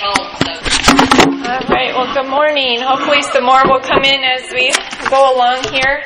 [0.00, 0.26] home.
[0.40, 0.50] So.
[1.50, 1.92] All right.
[1.92, 2.80] Well, good morning.
[2.80, 4.72] Hopefully, some more will come in as we
[5.12, 6.02] go along here.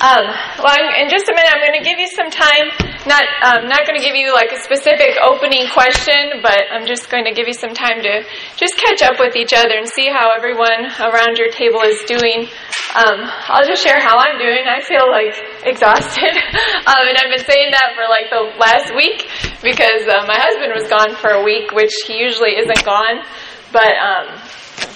[0.00, 0.24] Um,
[0.56, 2.72] well, I'm, in just a minute, I'm going to give you some time.
[3.04, 7.10] Not, um, not going to give you like a specific opening question, but I'm just
[7.10, 8.24] going to give you some time to
[8.56, 12.48] just catch up with each other and see how everyone around your table is doing.
[12.96, 14.64] Um, I'll just share how I'm doing.
[14.64, 16.34] I feel like exhausted,
[16.90, 19.28] um, and I've been saying that for like the last week
[19.62, 23.22] because uh, my husband was gone for a week, which he usually isn't gone,
[23.72, 24.38] but um,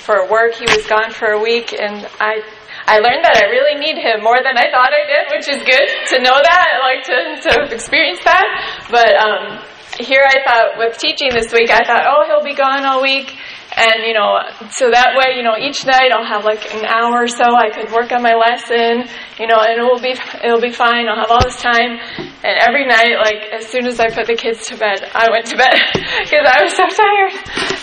[0.05, 2.43] for work he was gone for a week, and I
[2.87, 5.61] I learned that I really need him more than I thought I did, which is
[5.65, 7.17] good to know that, like to,
[7.49, 8.45] to experience that.
[8.93, 9.65] But um,
[10.01, 13.33] here I thought, with teaching this week, I thought, oh, he'll be gone all week.
[13.77, 14.39] And, you know,
[14.71, 17.71] so that way, you know, each night I'll have like an hour or so I
[17.75, 21.11] could work on my lesson, you know, and it will be, it'll be fine.
[21.11, 21.99] I'll have all this time.
[22.45, 25.47] And every night, like, as soon as I put the kids to bed, I went
[25.51, 25.75] to bed
[26.23, 27.33] because I was so tired.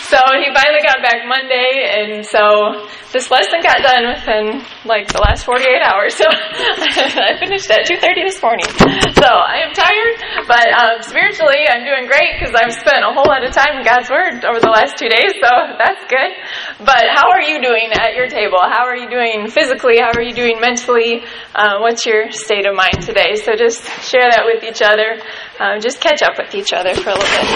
[0.08, 5.20] So he finally got back Monday, and so this lesson got done within like the
[5.20, 6.16] last 48 hours.
[6.16, 8.68] So I finished at 2:30 this morning.
[9.16, 10.14] So I am tired,
[10.48, 13.84] but um, spiritually I'm doing great because I've spent a whole lot of time in
[13.84, 15.32] God's Word over the last two days.
[15.40, 15.50] So
[15.84, 16.30] that's good.
[16.78, 18.58] But how are you doing at your table?
[18.60, 19.98] How are you doing physically?
[19.98, 21.22] How are you doing mentally?
[21.54, 23.34] Uh, what's your state of mind today?
[23.36, 25.18] So just share that with each other.
[25.58, 27.48] Um, just catch up with each other for a little bit.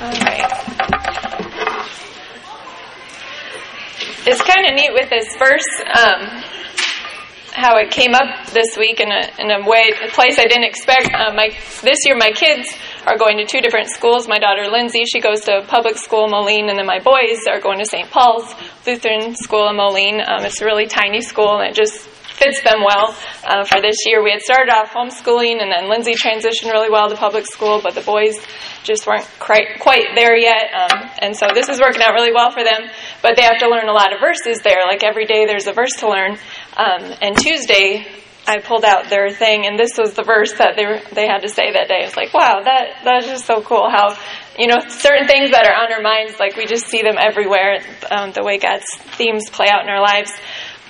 [0.00, 0.50] All right.
[4.26, 5.66] It's kind of neat with this verse,
[5.98, 6.42] um,
[7.52, 10.64] how it came up this week in a, in a way, a place I didn't
[10.64, 11.08] expect.
[11.12, 11.48] Uh, my
[11.82, 12.68] this year, my kids
[13.06, 14.28] are going to two different schools.
[14.28, 17.78] My daughter Lindsay, she goes to public school Moline, and then my boys are going
[17.78, 18.10] to St.
[18.10, 18.54] Paul's
[18.86, 20.20] Lutheran School in Moline.
[20.20, 22.08] Um, it's a really tiny school, and it just
[22.40, 24.24] fits them well uh, for this year.
[24.24, 27.94] We had started off homeschooling, and then Lindsay transitioned really well to public school, but
[27.94, 28.40] the boys
[28.82, 30.72] just weren't quite, quite there yet.
[30.72, 32.88] Um, and so this is working out really well for them,
[33.22, 34.86] but they have to learn a lot of verses there.
[34.88, 36.32] Like every day there's a verse to learn.
[36.76, 38.06] Um, and Tuesday,
[38.50, 41.42] I pulled out their thing, and this was the verse that they were, they had
[41.42, 42.02] to say that day.
[42.02, 43.88] It's like, wow, that that's just so cool.
[43.88, 44.16] How
[44.58, 47.78] you know certain things that are on our minds, like we just see them everywhere.
[48.10, 50.32] Um, the way God's themes play out in our lives.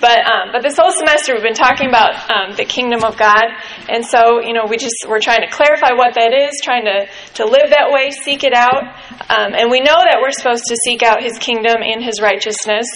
[0.01, 3.45] But um, but this whole semester we've been talking about um, the kingdom of God,
[3.87, 7.05] and so you know we just we're trying to clarify what that is, trying to
[7.35, 8.81] to live that way, seek it out,
[9.29, 12.87] um, and we know that we're supposed to seek out His kingdom and His righteousness.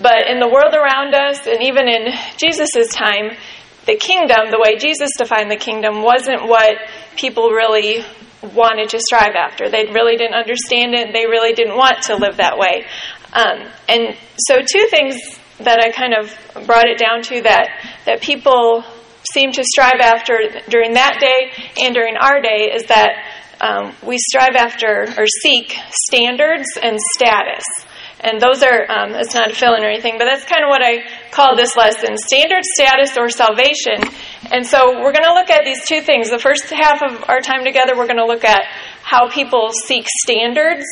[0.00, 3.34] But in the world around us, and even in Jesus' time,
[3.86, 6.76] the kingdom, the way Jesus defined the kingdom, wasn't what
[7.16, 8.04] people really
[8.54, 9.68] wanted to strive after.
[9.68, 11.12] They really didn't understand it.
[11.12, 12.86] They really didn't want to live that way.
[13.32, 14.16] Um, and
[14.48, 15.16] so, two things
[15.58, 17.68] that I kind of brought it down to that
[18.06, 18.84] that people
[19.32, 21.50] seem to strive after during that day
[21.82, 23.10] and during our day is that
[23.60, 25.74] um, we strive after or seek
[26.10, 27.64] standards and status.
[28.24, 30.70] And those are, um, it's not a fill in or anything, but that's kind of
[30.70, 34.00] what I call this lesson standard, status, or salvation.
[34.50, 36.30] And so we're going to look at these two things.
[36.30, 38.64] The first half of our time together, we're going to look at
[39.02, 40.86] how people seek standards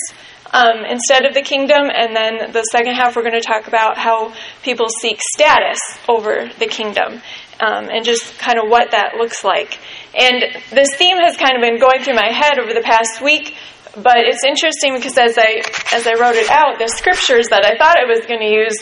[0.53, 1.89] um, instead of the kingdom.
[1.89, 6.51] And then the second half, we're going to talk about how people seek status over
[6.59, 7.23] the kingdom
[7.61, 9.79] um, and just kind of what that looks like.
[10.15, 13.57] And this theme has kind of been going through my head over the past week.
[13.95, 17.77] But it's interesting because as I as I wrote it out, the scriptures that I
[17.77, 18.77] thought I was going to use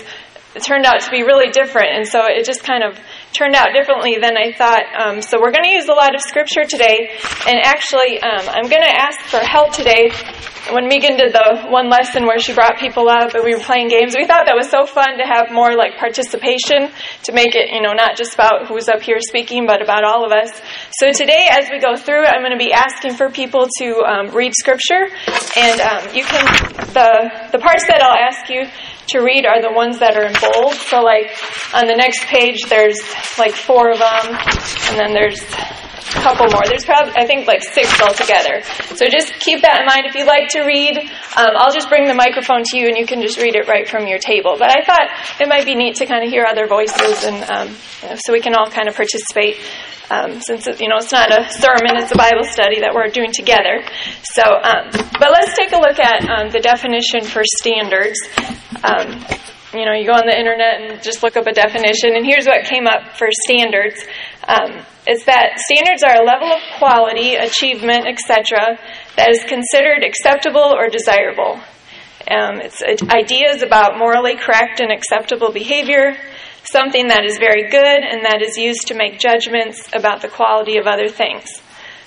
[0.63, 2.99] turned out to be really different, and so it just kind of
[3.33, 4.85] turned out differently than I thought.
[4.99, 7.11] Um, so we're going to use a lot of scripture today,
[7.47, 10.11] and actually, um, I'm going to ask for help today.
[10.73, 13.89] When Megan did the one lesson where she brought people up and we were playing
[13.89, 16.93] games, we thought that was so fun to have more like participation
[17.25, 20.25] to make it, you know, not just about who's up here speaking, but about all
[20.25, 20.53] of us.
[21.01, 24.31] So today, as we go through, I'm going to be asking for people to um,
[24.37, 25.09] read scripture,
[25.57, 26.45] and um, you can
[26.93, 28.69] the the parts that I'll ask you
[29.11, 30.75] to read are the ones that are in bold.
[30.75, 31.31] So, like
[31.75, 32.99] on the next page, there's
[33.39, 35.41] like four of them, and then there's
[36.19, 36.63] couple more.
[36.67, 38.63] There's probably, I think, like six altogether.
[38.97, 40.07] So just keep that in mind.
[40.07, 40.99] If you like to read,
[41.37, 43.89] um, I'll just bring the microphone to you, and you can just read it right
[43.89, 44.57] from your table.
[44.59, 45.07] But I thought
[45.41, 47.69] it might be neat to kind of hear other voices, and um,
[48.03, 49.57] you know, so we can all kind of participate.
[50.11, 53.15] Um, since it, you know it's not a sermon, it's a Bible study that we're
[53.15, 53.87] doing together.
[54.35, 58.19] So, um, but let's take a look at um, the definition for standards.
[58.83, 59.23] Um,
[59.73, 62.47] you know, you go on the internet and just look up a definition, and here's
[62.47, 64.03] what came up for standards.
[64.49, 68.79] Um, is that standards are a level of quality, achievement, etc.,
[69.17, 71.61] that is considered acceptable or desirable.
[72.31, 76.17] Um, it's ideas about morally correct and acceptable behavior,
[76.65, 80.77] something that is very good and that is used to make judgments about the quality
[80.77, 81.49] of other things.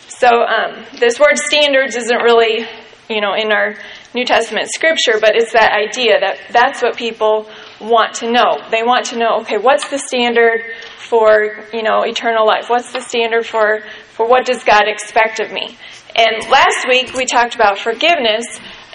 [0.08, 2.68] So, um, this word standards isn't really
[3.10, 3.76] you know, in our
[4.16, 7.50] New Testament scripture, but it's that idea that that's what people
[7.84, 8.58] want to know.
[8.72, 10.62] They want to know, okay, what's the standard
[10.98, 12.70] for, you know, eternal life?
[12.70, 13.82] What's the standard for,
[14.14, 15.78] for what does God expect of me?
[16.16, 18.46] And last week we talked about forgiveness,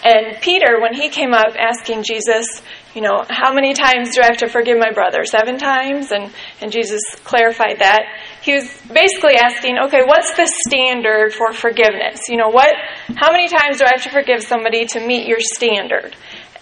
[0.05, 2.63] and Peter, when he came up asking Jesus,
[2.95, 5.25] you know, how many times do I have to forgive my brother?
[5.25, 6.13] Seven times?
[6.13, 8.03] And, and Jesus clarified that.
[8.43, 12.21] He was basically asking, okay, what's the standard for forgiveness?
[12.29, 12.71] You know, what,
[13.17, 16.15] how many times do I have to forgive somebody to meet your standard?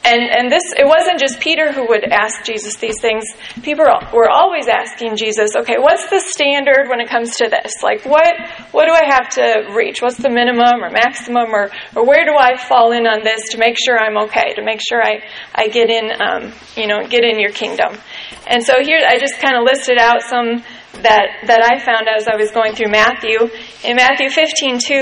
[0.05, 3.25] And, and this, it wasn't just Peter who would ask Jesus these things.
[3.63, 7.83] People were always asking Jesus, okay, what's the standard when it comes to this?
[7.83, 8.35] Like, what,
[8.71, 10.01] what do I have to reach?
[10.01, 13.59] What's the minimum or maximum or, or where do I fall in on this to
[13.59, 17.25] make sure I'm okay, to make sure I, I get in, um, you know, get
[17.25, 17.99] in your kingdom?
[18.47, 20.63] And so here I just kind of listed out some
[21.03, 23.51] that, that I found as I was going through Matthew.
[23.85, 24.95] In Matthew 15, 2,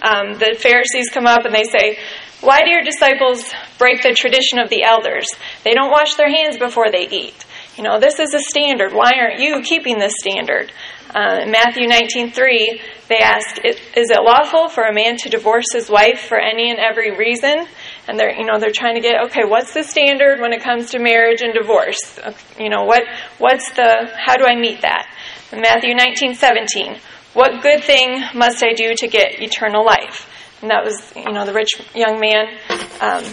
[0.00, 1.98] um, the Pharisees come up and they say,
[2.44, 5.26] why do your disciples break the tradition of the elders?
[5.64, 7.44] They don't wash their hands before they eat.
[7.76, 8.92] You know, this is a standard.
[8.92, 10.70] Why aren't you keeping this standard?
[11.14, 15.88] Uh, in Matthew 19:3, they ask, "Is it lawful for a man to divorce his
[15.88, 17.66] wife for any and every reason?"
[18.06, 20.90] And they're, you know, they're trying to get, okay, what's the standard when it comes
[20.90, 22.20] to marriage and divorce?
[22.58, 23.04] You know, what,
[23.38, 25.08] what's the, how do I meet that?
[25.52, 26.98] In Matthew 19:17,
[27.32, 30.28] "What good thing must I do to get eternal life?"
[30.62, 32.46] And that was, you know, the rich young man,
[33.00, 33.24] um,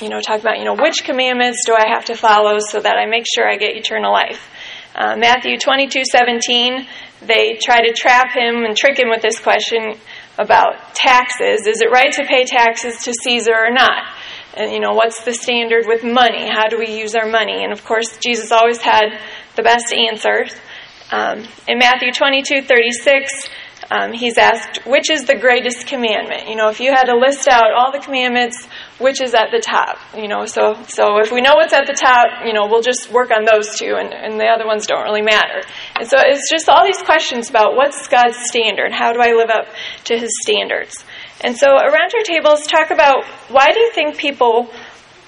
[0.00, 2.96] you know, talk about, you know, which commandments do I have to follow so that
[2.96, 4.48] I make sure I get eternal life?
[4.94, 6.86] Uh, Matthew 22, 17,
[7.22, 9.94] they try to trap him and trick him with this question
[10.38, 11.66] about taxes.
[11.66, 14.04] Is it right to pay taxes to Caesar or not?
[14.56, 16.48] And, you know, what's the standard with money?
[16.48, 17.64] How do we use our money?
[17.64, 19.18] And of course, Jesus always had
[19.56, 20.54] the best answers.
[21.10, 23.48] Um, in Matthew 22, 36,
[23.90, 26.48] um, he's asked, which is the greatest commandment?
[26.48, 28.66] You know, if you had to list out all the commandments,
[28.98, 29.98] which is at the top?
[30.16, 33.12] You know, so so if we know what's at the top, you know, we'll just
[33.12, 35.62] work on those two, and, and the other ones don't really matter.
[35.96, 38.92] And so it's just all these questions about what's God's standard?
[38.92, 39.66] How do I live up
[40.04, 41.04] to His standards?
[41.40, 44.70] And so around our tables, talk about why do you think people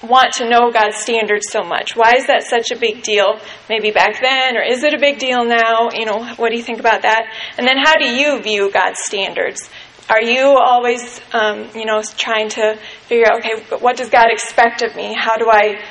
[0.03, 1.95] want to know God's standards so much?
[1.95, 3.39] Why is that such a big deal?
[3.69, 5.89] Maybe back then, or is it a big deal now?
[5.93, 7.33] You know, what do you think about that?
[7.57, 9.69] And then how do you view God's standards?
[10.09, 12.77] Are you always, um, you know, trying to
[13.07, 15.13] figure out, okay, what does God expect of me?
[15.13, 15.83] How do I,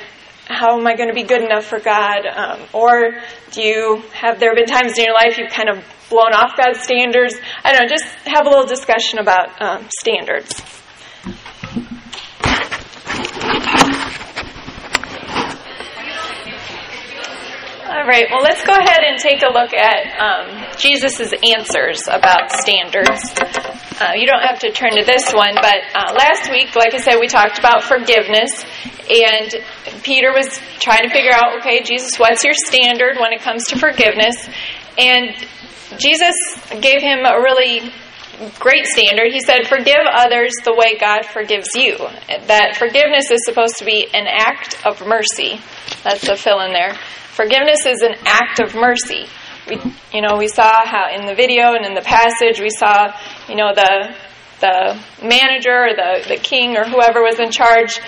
[0.47, 2.25] how am I going to be good enough for God?
[2.25, 3.19] Um, or
[3.51, 6.81] do you have there been times in your life you've kind of blown off God's
[6.81, 7.35] standards?
[7.63, 7.87] I don't know.
[7.87, 10.63] Just have a little discussion about um, standards.
[17.87, 22.51] All right, well, let's go ahead and take a look at um, Jesus' answers about
[22.51, 23.23] standards.
[24.01, 26.97] Uh, you don't have to turn to this one, but uh, last week, like I
[26.97, 28.65] said, we talked about forgiveness,
[29.07, 33.63] and Peter was trying to figure out, okay, Jesus, what's your standard when it comes
[33.67, 34.35] to forgiveness?
[34.97, 35.31] And
[35.97, 36.35] Jesus
[36.81, 37.93] gave him a really
[38.59, 39.31] great standard.
[39.31, 41.95] He said, Forgive others the way God forgives you.
[42.47, 45.61] That forgiveness is supposed to be an act of mercy.
[46.03, 46.97] That's a fill in there.
[47.37, 49.27] Forgiveness is an act of mercy.
[49.69, 49.79] We,
[50.11, 53.13] you know, we saw how in the video and in the passage we saw,
[53.47, 54.15] you know, the
[54.59, 58.01] the manager or the, the king or whoever was in charge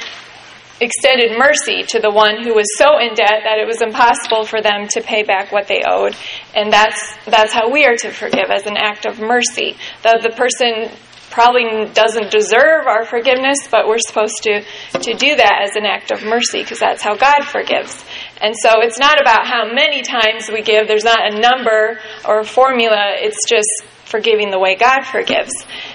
[0.81, 4.63] extended mercy to the one who was so in debt that it was impossible for
[4.63, 6.15] them to pay back what they owed.
[6.55, 9.77] And that's that's how we are to forgive as an act of mercy.
[10.01, 10.89] The the person
[11.31, 14.61] probably doesn't deserve our forgiveness, but we're supposed to
[14.93, 18.03] to do that as an act of mercy because that's how God forgives.
[18.41, 22.39] And so it's not about how many times we give, there's not a number or
[22.39, 23.69] a formula, it's just
[24.05, 25.51] forgiving the way God forgives.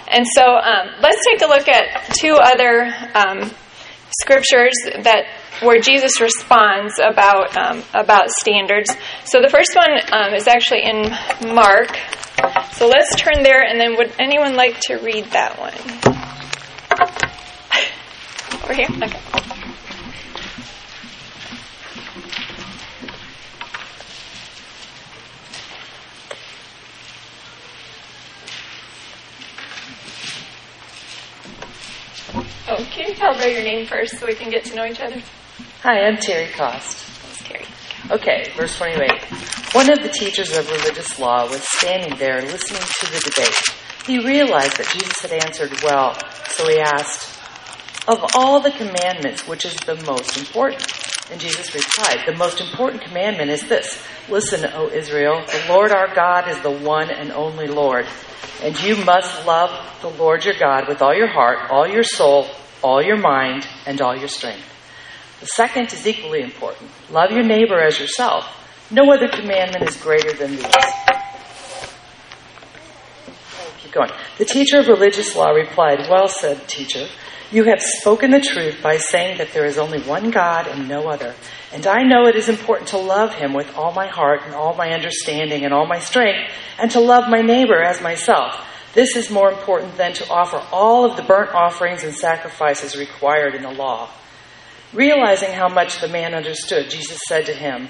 [0.09, 3.51] And so um, let's take a look at two other um,
[4.21, 5.27] scriptures that
[5.63, 8.91] where Jesus responds about um, about standards.
[9.25, 11.97] So the first one um, is actually in Mark.
[12.73, 15.73] So let's turn there, and then would anyone like to read that one?
[18.65, 18.89] Over here.
[18.91, 19.21] Okay.
[32.67, 35.01] Oh, can you tell about your name first so we can get to know each
[35.01, 35.23] other?
[35.83, 37.04] Hi, I'm Terry Cost.
[38.11, 39.01] Okay, verse 28.
[39.73, 43.63] One of the teachers of religious law was standing there listening to the debate.
[44.07, 46.15] He realized that Jesus had answered well,
[46.51, 47.41] so he asked,
[48.07, 50.87] Of all the commandments, which is the most important?
[51.31, 56.15] And Jesus replied, The most important commandment is this Listen, O Israel, the Lord our
[56.15, 58.07] God is the one and only Lord.
[58.63, 59.71] And you must love
[60.03, 62.49] the Lord your God with all your heart, all your soul,
[62.83, 64.74] all your mind and all your strength.
[65.41, 66.91] The second is equally important.
[67.11, 68.47] Love your neighbor as yourself.
[68.91, 70.67] No other commandment is greater than these.
[73.79, 74.11] Keep going.
[74.39, 77.07] The teacher of religious law replied, Well said, teacher.
[77.51, 81.09] You have spoken the truth by saying that there is only one God and no
[81.09, 81.35] other.
[81.73, 84.75] And I know it is important to love him with all my heart and all
[84.75, 88.67] my understanding and all my strength, and to love my neighbor as myself.
[88.93, 93.55] This is more important than to offer all of the burnt offerings and sacrifices required
[93.55, 94.09] in the law.
[94.95, 97.89] Realizing how much the man understood, Jesus said to him,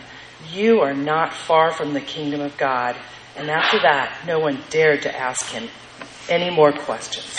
[0.51, 2.97] You are not far from the kingdom of God.
[3.37, 5.69] And after that, no one dared to ask him
[6.31, 7.37] any more questions.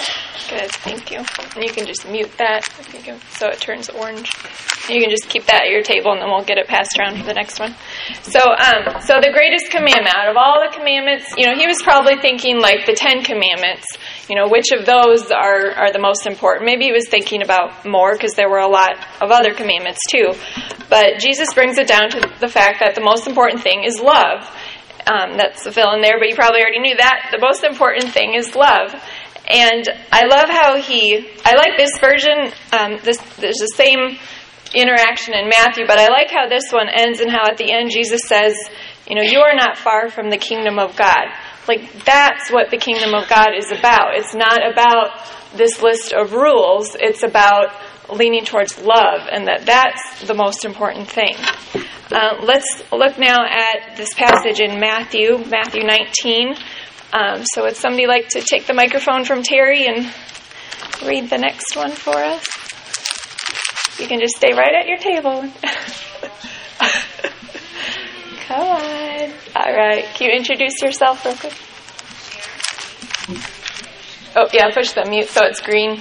[0.50, 1.18] Good, thank you.
[1.56, 2.64] And you can just mute that
[3.32, 4.30] so it turns orange.
[4.88, 7.18] You can just keep that at your table, and then we'll get it passed around
[7.18, 7.74] for the next one.
[8.22, 11.82] So, um, so the greatest commandment out of all the commandments, you know, he was
[11.82, 13.88] probably thinking like the Ten Commandments.
[14.30, 16.66] You know, which of those are are the most important?
[16.66, 20.34] Maybe he was thinking about more because there were a lot of other commandments too.
[20.90, 24.50] But Jesus brings it down to the fact that the most important thing is love.
[25.06, 27.30] Um, that's the fill in there, but you probably already knew that.
[27.32, 28.96] The most important thing is love.
[29.48, 34.18] And I love how he, I like this version, um, this, there's the same
[34.74, 37.92] interaction in Matthew, but I like how this one ends and how at the end
[37.92, 38.56] Jesus says,
[39.08, 41.26] you know, you are not far from the kingdom of God.
[41.68, 44.16] Like, that's what the kingdom of God is about.
[44.16, 45.20] It's not about
[45.56, 47.74] this list of rules, it's about
[48.12, 51.36] leaning towards love, and that that's the most important thing.
[52.12, 56.56] Uh, let's look now at this passage in Matthew, Matthew 19.
[57.14, 60.14] Um, so, would somebody like to take the microphone from Terry and
[61.06, 62.46] read the next one for us?
[64.00, 65.50] You can just stay right at your table.
[68.48, 69.32] Come on.
[69.56, 70.06] All right.
[70.14, 71.54] Can you introduce yourself real quick?
[74.36, 76.00] Oh, yeah, push the mute so it's green.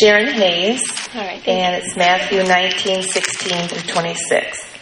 [0.00, 0.82] Sharon Hayes,
[1.14, 1.46] All right.
[1.46, 4.74] and it's Matthew 19, 16 through 26.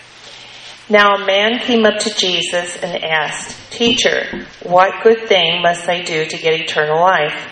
[0.88, 6.02] Now a man came up to Jesus and asked, Teacher, what good thing must I
[6.02, 7.50] do to get eternal life?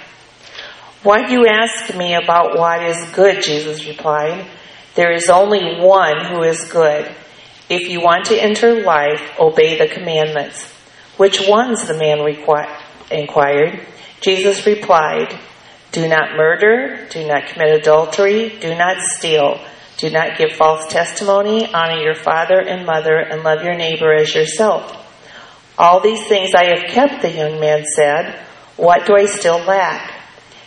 [1.03, 3.43] Why do you ask me about what is good?
[3.43, 4.47] Jesus replied.
[4.95, 7.15] There is only one who is good.
[7.73, 10.71] If you want to enter life, obey the commandments.
[11.17, 11.87] Which ones?
[11.87, 12.69] the man requi-
[13.11, 13.81] inquired.
[14.21, 15.41] Jesus replied,
[15.91, 19.59] Do not murder, do not commit adultery, do not steal,
[19.97, 24.35] do not give false testimony, honor your father and mother, and love your neighbor as
[24.35, 24.95] yourself.
[25.79, 28.35] All these things I have kept, the young man said.
[28.77, 30.13] What do I still lack?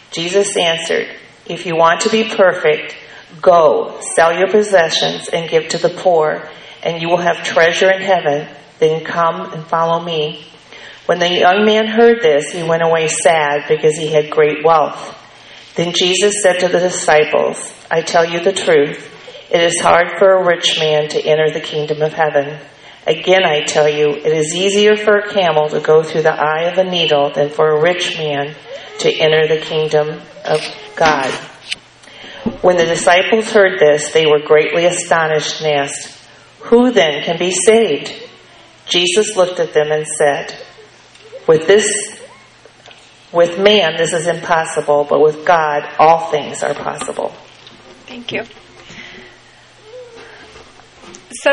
[0.09, 2.97] Jesus answered, If you want to be perfect,
[3.43, 6.49] go, sell your possessions and give to the poor,
[6.85, 8.47] and you will have treasure in heaven.
[8.79, 10.45] Then come and follow me.
[11.07, 15.13] When the young man heard this, he went away sad because he had great wealth.
[15.75, 19.11] Then Jesus said to the disciples, I tell you the truth.
[19.51, 22.59] It is hard for a rich man to enter the kingdom of heaven.
[23.05, 26.63] Again, I tell you, it is easier for a camel to go through the eye
[26.63, 28.55] of a needle than for a rich man
[28.99, 30.61] to enter the kingdom of
[30.95, 31.31] God.
[32.61, 36.14] When the disciples heard this, they were greatly astonished and asked,
[36.65, 38.11] Who then can be saved?
[38.87, 40.55] Jesus looked at them and said,
[41.47, 41.85] With this
[43.31, 47.29] with man this is impossible, but with God all things are possible.
[48.07, 48.43] Thank you.
[51.31, 51.51] So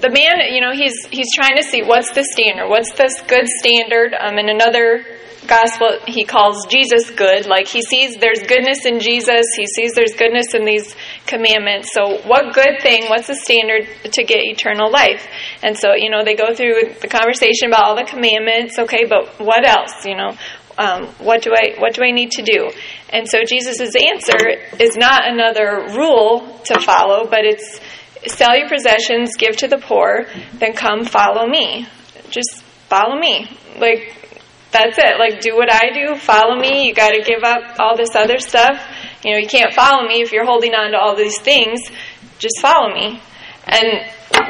[0.00, 3.46] the man, you know, he's he's trying to see what's the standard, what's this good
[3.46, 4.14] standard.
[4.14, 5.04] Um, in another
[5.46, 7.46] gospel, he calls Jesus good.
[7.46, 10.94] Like he sees there's goodness in Jesus, he sees there's goodness in these
[11.26, 11.92] commandments.
[11.92, 13.08] So what good thing?
[13.08, 15.26] What's the standard to get eternal life?
[15.62, 18.78] And so you know they go through the conversation about all the commandments.
[18.78, 20.04] Okay, but what else?
[20.04, 20.36] You know,
[20.78, 22.70] um, what do I what do I need to do?
[23.10, 24.48] And so Jesus' answer
[24.80, 27.80] is not another rule to follow, but it's
[28.26, 31.86] sell your possessions, give to the poor, then come follow me.
[32.30, 33.48] Just follow me.
[33.78, 34.25] Like
[34.76, 35.18] that's it.
[35.18, 36.86] Like do what I do, follow me.
[36.86, 38.76] You got to give up all this other stuff.
[39.24, 41.80] You know, you can't follow me if you're holding on to all these things.
[42.38, 43.20] Just follow me.
[43.66, 43.86] And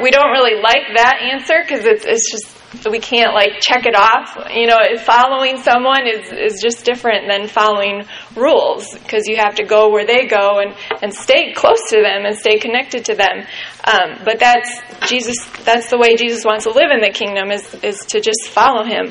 [0.01, 2.57] we don't really like that answer because it's it's just
[2.89, 4.37] we can't like check it off.
[4.53, 8.03] You know, following someone is is just different than following
[8.35, 12.25] rules because you have to go where they go and and stay close to them
[12.25, 13.45] and stay connected to them.
[13.85, 14.69] Um, but that's
[15.07, 15.37] Jesus.
[15.63, 18.83] That's the way Jesus wants to live in the kingdom is is to just follow
[18.83, 19.09] Him.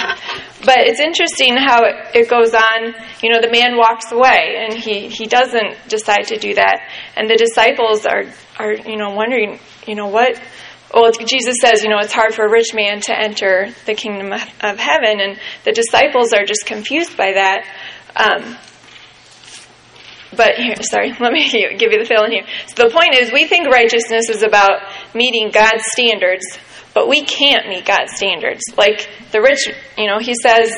[0.66, 2.94] But it's interesting how it, it goes on.
[3.22, 7.30] You know, the man walks away and he he doesn't decide to do that, and
[7.30, 8.24] the disciples are
[8.58, 10.38] are you know wondering you know what
[10.94, 14.32] well, Jesus says, you know, it's hard for a rich man to enter the kingdom
[14.32, 17.66] of heaven, and the disciples are just confused by that.
[18.14, 18.56] Um,
[20.36, 22.46] but here, sorry, let me give you the fill in here.
[22.74, 24.80] So the point is, we think righteousness is about
[25.14, 26.44] meeting God's standards,
[26.96, 28.62] but we can't meet God's standards.
[28.74, 30.72] Like the rich, you know, he says,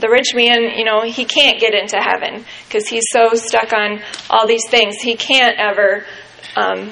[0.00, 4.02] the rich man, you know, he can't get into heaven because he's so stuck on
[4.28, 4.96] all these things.
[4.96, 6.04] He can't ever
[6.56, 6.90] um,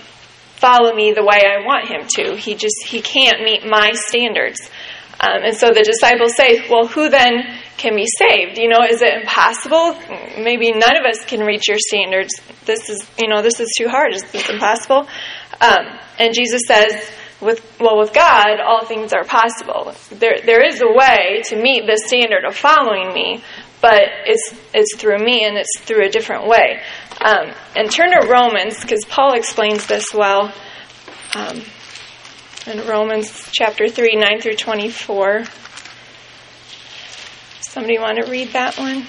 [0.54, 2.36] follow me the way I want him to.
[2.36, 4.70] He just he can't meet my standards.
[5.18, 8.56] Um, and so the disciples say, "Well, who then can be saved?
[8.56, 9.98] You know, is it impossible?
[10.38, 12.32] Maybe none of us can reach your standards.
[12.66, 14.14] This is, you know, this is too hard.
[14.14, 15.08] Is this impossible?"
[15.60, 17.10] Um, and Jesus says
[17.44, 19.94] with well with God all things are possible.
[20.10, 23.42] There there is a way to meet the standard of following me,
[23.80, 26.80] but it's it's through me and it's through a different way.
[27.24, 30.52] Um, and turn to Romans because Paul explains this well.
[31.34, 31.62] Um,
[32.66, 35.44] in Romans chapter three nine through twenty four.
[37.60, 39.04] Somebody want to read that one?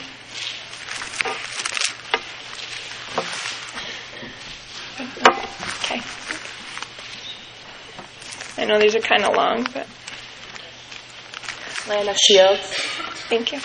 [5.83, 6.01] Okay.
[8.57, 9.87] I know these are kind of long, but
[11.89, 12.73] Lana Shields.
[13.29, 13.59] thank you.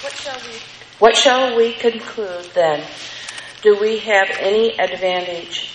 [0.00, 0.58] What shall we
[0.98, 2.84] What shall we conclude then?
[3.62, 5.70] Do we have any advantage?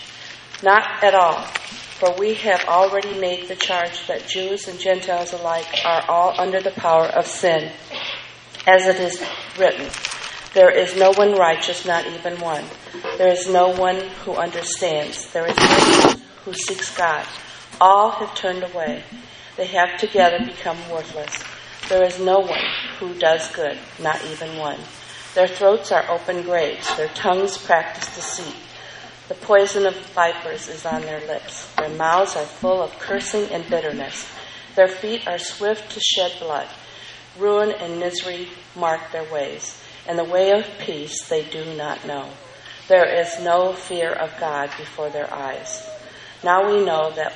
[0.64, 1.44] Not at all.
[2.00, 6.62] For we have already made the charge that Jews and Gentiles alike are all under
[6.62, 7.72] the power of sin.
[8.66, 9.22] As it is
[9.58, 9.90] written,
[10.54, 12.64] there is no one righteous, not even one.
[13.18, 15.32] There is no one who understands.
[15.32, 17.26] There is no one who seeks God.
[17.80, 19.04] All have turned away.
[19.58, 21.44] They have together become worthless.
[21.88, 22.66] There is no one
[23.00, 24.80] who does good, not even one.
[25.36, 26.88] Their throats are open graves.
[26.98, 28.56] Their tongues practice deceit.
[29.28, 31.72] The poison of vipers is on their lips.
[31.76, 34.28] Their mouths are full of cursing and bitterness.
[34.76, 36.68] Their feet are swift to shed blood.
[37.38, 39.79] Ruin and misery mark their ways,
[40.10, 42.28] and the way of peace they do not know.
[42.88, 45.88] There is no fear of God before their eyes.
[46.44, 47.32] Now we know that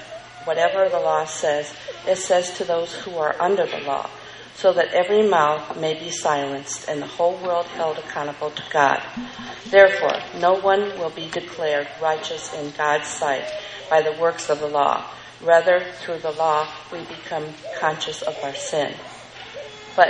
[0.45, 1.71] whatever the law says,
[2.07, 4.09] it says to those who are under the law,
[4.55, 9.03] so that every mouth may be silenced and the whole world held accountable to God.
[9.69, 13.45] Therefore, no one will be declared righteous in God's sight
[13.87, 15.05] by the works of the law.
[15.43, 17.45] Rather, through the law, we become
[17.79, 18.95] conscious of our sin.
[19.95, 20.09] But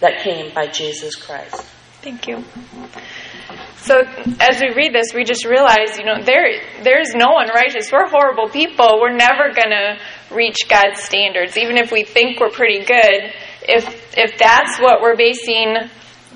[0.00, 1.62] that came by Jesus Christ.
[2.02, 2.44] Thank you.
[3.76, 4.00] So
[4.40, 7.90] as we read this, we just realize, you know, there there's no one righteous.
[7.92, 8.98] We're horrible people.
[9.00, 9.98] We're never gonna
[10.30, 13.32] reach God's standards, even if we think we're pretty good.
[13.62, 15.76] If if that's what we're basing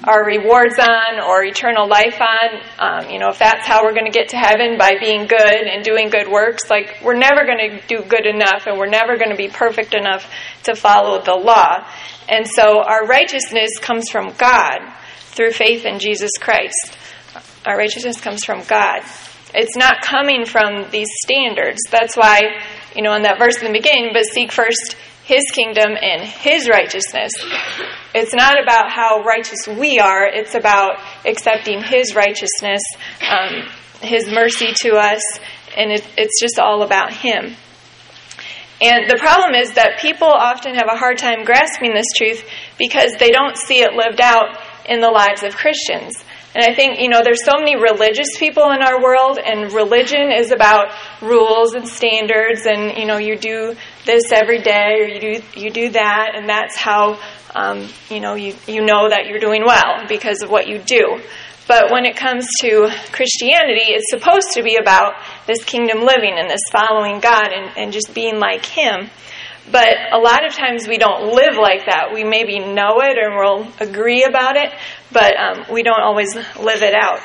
[0.05, 4.05] our rewards on or eternal life on, um, you know, if that's how we're going
[4.05, 7.59] to get to heaven by being good and doing good works, like we're never going
[7.59, 10.31] to do good enough and we're never going to be perfect enough
[10.65, 11.85] to follow the law.
[12.29, 14.79] And so our righteousness comes from God
[15.19, 16.97] through faith in Jesus Christ.
[17.65, 19.01] Our righteousness comes from God.
[19.55, 21.79] It's not coming from these standards.
[21.91, 22.41] That's why,
[22.95, 26.69] you know, in that verse in the beginning, but seek first his kingdom and his
[26.69, 27.33] righteousness.
[28.15, 32.83] It's not about how righteous we are, it's about accepting his righteousness,
[33.29, 33.69] um,
[34.01, 35.21] his mercy to us,
[35.77, 37.55] and it, it's just all about him.
[38.81, 42.45] And the problem is that people often have a hard time grasping this truth
[42.79, 46.15] because they don't see it lived out in the lives of Christians.
[46.55, 50.33] And I think, you know, there's so many religious people in our world, and religion
[50.33, 55.21] is about rules and standards, and, you know, you do this every day, or you
[55.21, 57.21] do, you do that, and that's how,
[57.55, 61.21] um, you know, you, you know that you're doing well because of what you do.
[61.69, 65.15] But when it comes to Christianity, it's supposed to be about
[65.47, 69.11] this kingdom living and this following God and, and just being like Him.
[69.71, 72.13] But a lot of times we don't live like that.
[72.15, 74.73] We maybe know it and we'll agree about it,
[75.13, 77.21] but um, we don't always live it out.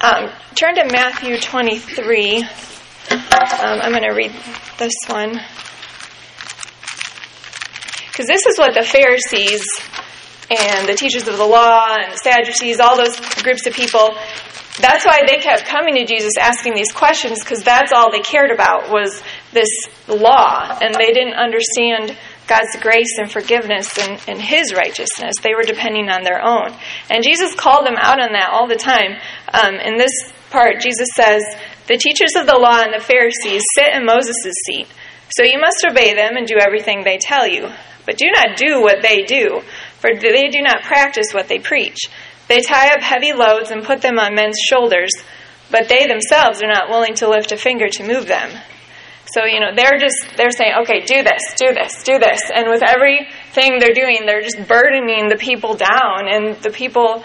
[0.00, 2.42] Um, turn to Matthew 23.
[2.42, 2.46] Um,
[3.10, 4.32] I'm going to read
[4.78, 5.40] this one.
[8.06, 9.64] Because this is what the Pharisees
[10.50, 14.16] and the teachers of the law and the Sadducees, all those groups of people,
[14.80, 18.50] that's why they kept coming to Jesus asking these questions because that's all they cared
[18.50, 19.68] about was this
[20.08, 25.34] law and they didn't understand God's grace and forgiveness and, and His righteousness.
[25.42, 26.74] They were depending on their own.
[27.08, 29.20] And Jesus called them out on that all the time.
[29.52, 30.12] Um, in this
[30.50, 31.42] part, Jesus says,
[31.86, 34.34] The teachers of the law and the Pharisees sit in Moses'
[34.66, 34.88] seat.
[35.30, 37.70] So you must obey them and do everything they tell you.
[38.04, 39.62] But do not do what they do,
[40.00, 42.08] for they do not practice what they preach.
[42.48, 45.12] They tie up heavy loads and put them on men's shoulders,
[45.70, 48.50] but they themselves are not willing to lift a finger to move them.
[49.32, 52.40] So, you know, they're just, they're saying, okay, do this, do this, do this.
[52.52, 56.26] And with everything they're doing, they're just burdening the people down.
[56.28, 57.22] And the people,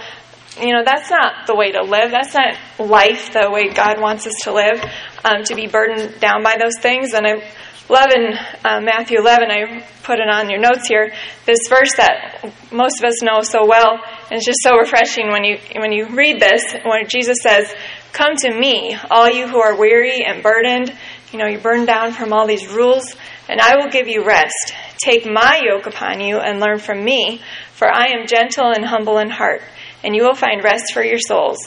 [0.62, 2.12] you know, that's not the way to live.
[2.12, 4.84] That's not life the way God wants us to live,
[5.24, 7.14] um, to be burdened down by those things.
[7.14, 7.42] And I
[7.89, 11.13] love in uh, Matthew 11, I put it on your notes here,
[11.45, 14.00] this verse that most of us know so well.
[14.30, 17.74] And it's just so refreshing when you, when you read this, when Jesus says,
[18.13, 20.95] Come to me, all you who are weary and burdened
[21.36, 23.13] you know, you're burned down from all these rules,
[23.50, 24.74] and I will give you rest.
[24.98, 27.41] Take my yoke upon you and learn from me,
[27.74, 29.62] for I am gentle and humble in heart,
[30.02, 31.58] and you will find rest for your souls.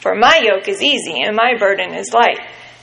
[0.00, 2.38] For my yoke is easy and my burden is light.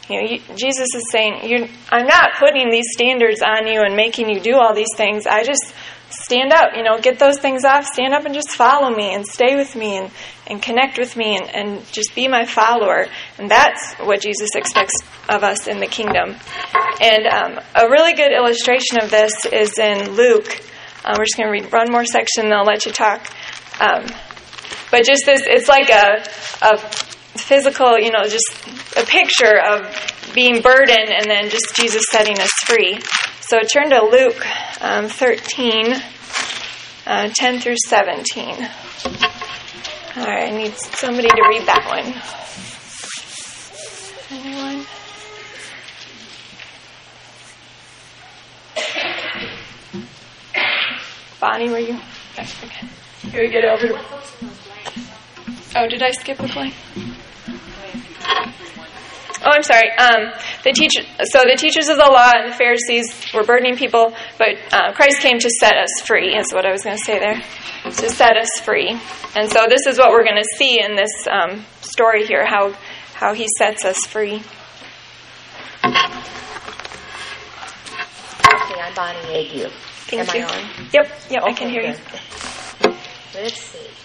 [0.10, 4.30] You know, you, Jesus is saying, I'm not putting these standards on you and making
[4.30, 5.26] you do all these things.
[5.26, 5.74] I just
[6.10, 9.26] stand up, you know, get those things off, stand up and just follow me and
[9.26, 10.12] stay with me and,
[10.48, 13.08] and connect with me and, and just be my follower.
[13.40, 14.94] And that's what Jesus expects
[15.28, 16.36] of us in the kingdom.
[17.02, 20.62] And um, a really good illustration of this is in Luke.
[21.04, 23.28] Uh, we're just going to read one more section, and I'll let you talk.
[23.80, 24.06] Um,
[24.92, 26.24] but just this, it's like a,
[26.62, 28.68] a physical, you know, just
[28.98, 33.00] a picture of being burdened and then just Jesus setting us free.
[33.42, 34.46] So turn to Luke
[34.82, 35.94] um, 13,
[37.06, 38.50] uh, 10 through 17.
[40.18, 42.14] All right, I need somebody to read that one.
[44.32, 44.86] Anyone?
[51.40, 52.00] Bonnie, were you?
[52.40, 52.88] Okay.
[53.30, 54.00] Here we get over.
[55.76, 56.74] Oh, did I skip a play?
[59.48, 59.92] Oh, I'm sorry.
[59.92, 60.34] Um,
[60.64, 64.56] the teacher, so the teachers of the law and the Pharisees were burdening people, but
[64.74, 66.36] uh, Christ came to set us free.
[66.36, 67.42] Is what I was going to say there,
[67.84, 68.90] to set us free.
[69.36, 72.74] And so this is what we're going to see in this um, story here: how
[73.14, 74.42] how He sets us free.
[78.54, 79.72] Okay, I'm Bonnie Ague.
[80.08, 80.46] Thank Am you.
[80.46, 80.88] I on?
[80.94, 81.94] Yep, yep, I can hear you.
[82.82, 82.96] good.
[83.36, 84.05] Let's see.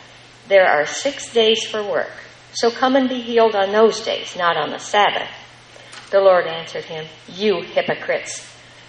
[0.47, 2.11] There are six days for work,
[2.53, 5.29] so come and be healed on those days, not on the Sabbath.
[6.11, 8.47] The Lord answered him, You hypocrites!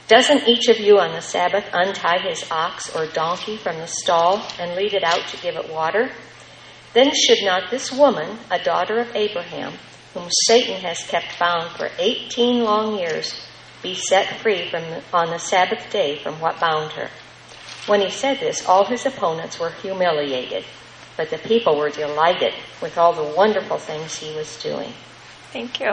[0.08, 4.44] Doesn't each of you on the Sabbath untie his ox or donkey from the stall
[4.58, 6.10] and lead it out to give it water?
[6.92, 9.74] Then should not this woman, a daughter of Abraham,
[10.12, 13.46] whom Satan has kept bound for 18 long years,
[13.82, 17.08] be set free from the, on the Sabbath day from what bound her?
[17.86, 20.64] When he said this, all his opponents were humiliated,
[21.16, 24.92] but the people were delighted with all the wonderful things he was doing.
[25.52, 25.92] Thank you.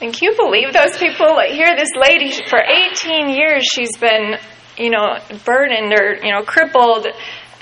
[0.00, 1.40] And can you believe those people?
[1.48, 4.36] Here, this lady for 18 years, she's been,
[4.76, 7.06] you know, burdened or you know, crippled,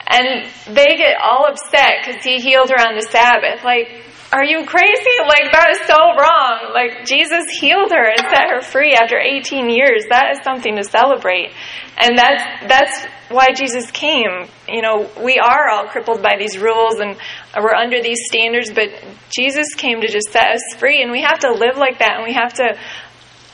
[0.06, 3.64] and they get all upset because he healed her on the Sabbath.
[3.64, 5.16] Like, are you crazy?
[5.26, 6.70] Like, that is so wrong.
[6.72, 10.04] Like, Jesus healed her and set her free after 18 years.
[10.08, 11.50] That is something to celebrate.
[11.98, 14.46] And that's, that's why Jesus came.
[14.68, 17.16] You know, we are all crippled by these rules and
[17.60, 18.88] we're under these standards, but
[19.36, 21.02] Jesus came to just set us free.
[21.02, 22.78] And we have to live like that and we have to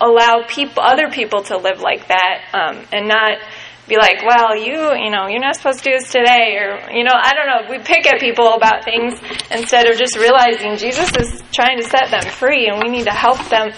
[0.01, 3.39] allow people, other people to live like that um, and not
[3.89, 7.05] be like, well, you, you know, you're not supposed to do this today, or, you
[7.05, 7.71] know, I don't know.
[7.71, 9.15] We pick at people about things
[9.51, 13.15] instead of just realizing Jesus is trying to set them free, and we need to
[13.15, 13.73] help them,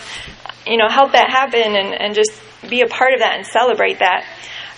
[0.66, 2.32] you know, help that happen and, and just
[2.68, 4.24] be a part of that and celebrate that.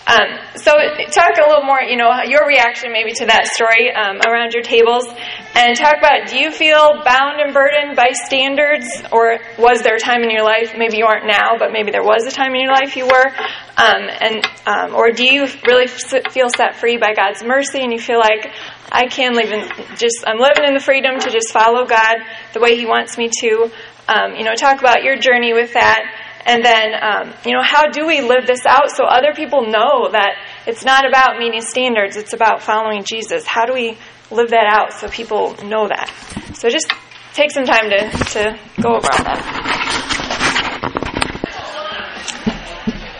[0.06, 0.72] Um, so,
[1.12, 4.62] talk a little more, you know, your reaction maybe to that story um, around your
[4.62, 5.06] tables,
[5.54, 10.00] and talk about do you feel bound and burdened by standards, or was there a
[10.00, 12.62] time in your life, maybe you aren't now, but maybe there was a time in
[12.62, 13.28] your life you were,
[13.76, 18.00] um, and um, or do you really feel set free by God's mercy, and you
[18.00, 18.50] feel like
[18.90, 22.16] I can live in just I'm living in the freedom to just follow God
[22.54, 23.70] the way He wants me to.
[24.08, 26.02] Um, you know, talk about your journey with that.
[26.44, 30.10] And then, um, you know, how do we live this out so other people know
[30.10, 30.32] that
[30.66, 33.46] it's not about meeting standards, it's about following Jesus?
[33.46, 33.98] How do we
[34.30, 36.10] live that out so people know that?
[36.54, 36.90] So just
[37.34, 39.90] take some time to, to go over all that.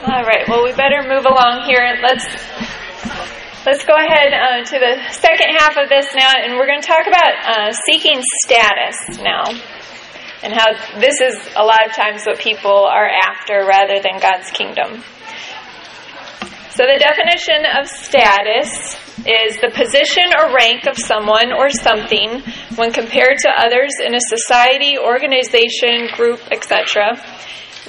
[0.02, 1.98] All right, well, we better move along here.
[2.02, 2.26] Let's
[3.66, 6.86] Let's go ahead uh, to the second half of this now, and we're going to
[6.86, 9.44] talk about uh, seeking status now,
[10.42, 14.50] and how this is a lot of times what people are after rather than God's
[14.50, 15.02] kingdom.
[16.70, 22.40] So, the definition of status is the position or rank of someone or something
[22.76, 27.20] when compared to others in a society, organization, group, etc.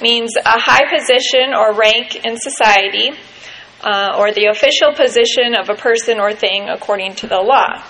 [0.02, 3.12] Means a high position or rank in society
[3.82, 7.82] uh, or the official position of a person or thing according to the law.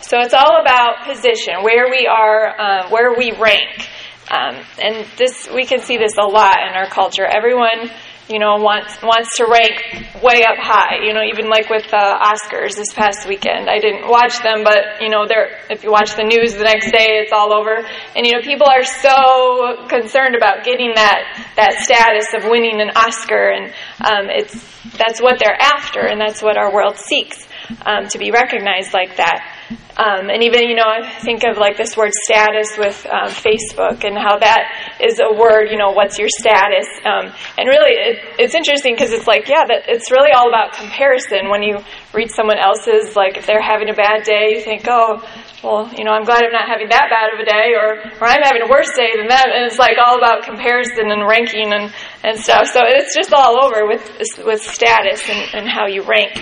[0.00, 3.88] So it's all about position, where we are, uh, where we rank.
[4.30, 7.24] Um, and this, we can see this a lot in our culture.
[7.24, 7.90] Everyone
[8.28, 9.78] you know, wants wants to rank
[10.22, 10.98] way up high.
[11.06, 15.00] You know, even like with the Oscars this past weekend, I didn't watch them, but
[15.00, 17.86] you know, they're, if you watch the news the next day, it's all over.
[18.16, 21.22] And you know, people are so concerned about getting that
[21.54, 23.70] that status of winning an Oscar, and
[24.02, 24.58] um, it's
[24.98, 27.46] that's what they're after, and that's what our world seeks
[27.86, 29.55] um, to be recognized like that.
[29.96, 34.04] Um, and even, you know, I think of like this word status with um, Facebook
[34.04, 36.86] and how that is a word, you know, what's your status?
[37.02, 40.74] Um, and really, it, it's interesting because it's like, yeah, that it's really all about
[40.74, 41.48] comparison.
[41.48, 41.78] When you
[42.12, 45.24] read someone else's, like if they're having a bad day, you think, oh,
[45.64, 48.28] well, you know, I'm glad I'm not having that bad of a day, or, or
[48.28, 49.48] I'm having a worse day than them.
[49.48, 51.90] And it's like all about comparison and ranking and,
[52.22, 52.68] and stuff.
[52.68, 54.04] So it's just all over with,
[54.44, 56.36] with status and, and how you rank.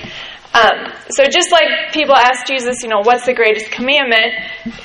[0.54, 4.34] Um, so just like people asked Jesus, you know, what's the greatest commandment,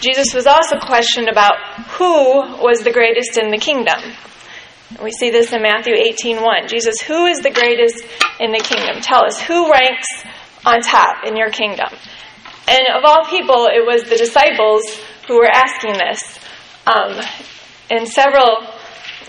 [0.01, 1.58] Jesus was also questioned about
[1.91, 4.01] who was the greatest in the kingdom.
[5.03, 6.67] We see this in Matthew 18:1.
[6.67, 8.03] Jesus, who is the greatest
[8.39, 9.01] in the kingdom?
[9.01, 10.08] Tell us who ranks
[10.65, 11.89] on top in your kingdom.
[12.67, 14.82] And of all people, it was the disciples
[15.27, 16.39] who were asking this.
[16.88, 17.21] Um,
[17.91, 18.65] in several,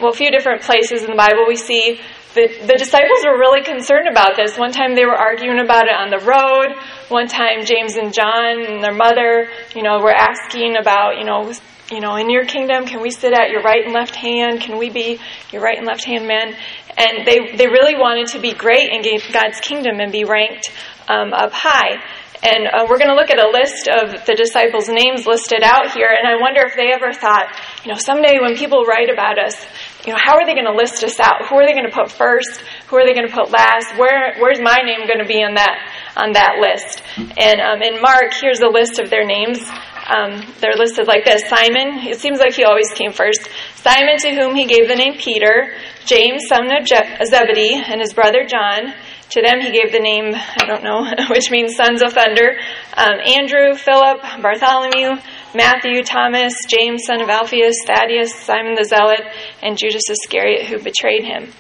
[0.00, 2.00] well, a few different places in the Bible, we see
[2.34, 4.56] the, the disciples were really concerned about this.
[4.56, 6.76] One time they were arguing about it on the road.
[7.08, 11.52] One time James and John and their mother, you know, were asking about, you know,
[11.90, 14.60] you know, in your kingdom, can we sit at your right and left hand?
[14.60, 15.18] Can we be
[15.50, 16.54] your right and left hand men?
[16.96, 20.70] And they, they really wanted to be great in God's kingdom and be ranked
[21.08, 21.98] um, up high.
[22.42, 25.92] And uh, we're going to look at a list of the disciples' names listed out
[25.92, 27.52] here, and I wonder if they ever thought,
[27.84, 29.60] you know, someday when people write about us,
[30.06, 31.44] you know, how are they going to list us out?
[31.48, 32.64] Who are they going to put first?
[32.88, 33.92] Who are they going to put last?
[34.00, 35.76] Where, where's my name going to be on that
[36.16, 37.04] on that list?
[37.36, 39.60] And um, in Mark, here's a list of their names.
[40.08, 42.08] Um, they're listed like this: Simon.
[42.08, 43.48] It seems like he always came first.
[43.76, 45.76] Simon, to whom he gave the name Peter.
[46.06, 48.96] James, son of Zebedee, and his brother John.
[49.30, 52.58] To them he gave the name, I don't know, which means sons of thunder.
[52.96, 55.22] Um, Andrew, Philip, Bartholomew,
[55.54, 59.22] Matthew, Thomas, James, son of Alphaeus, Thaddeus, Simon the Zealot,
[59.62, 61.52] and Judas Iscariot, who betrayed him.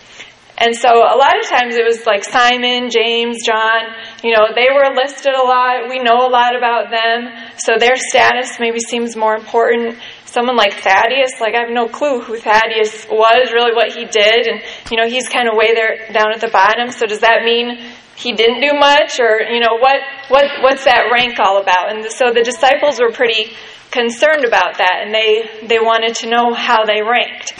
[0.60, 3.80] And so a lot of times it was like Simon, James, John,
[4.22, 5.88] you know, they were listed a lot.
[5.88, 7.32] We know a lot about them.
[7.56, 9.96] So their status maybe seems more important
[10.30, 14.46] someone like Thaddeus, like I have no clue who Thaddeus was, really what he did,
[14.46, 16.90] and you know he's kind of way there down at the bottom.
[16.90, 17.78] So does that mean
[18.14, 21.90] he didn't do much, or you know what what what's that rank all about?
[21.90, 23.52] And so the disciples were pretty
[23.90, 27.52] concerned about that, and they they wanted to know how they ranked.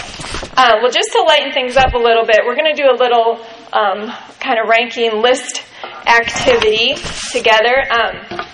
[0.57, 2.99] Uh, well, just to lighten things up a little bit, we're going to do a
[2.99, 3.41] little
[3.73, 5.63] um, kind of ranking list
[6.07, 6.95] activity
[7.31, 7.81] together.
[7.91, 8.47] Um,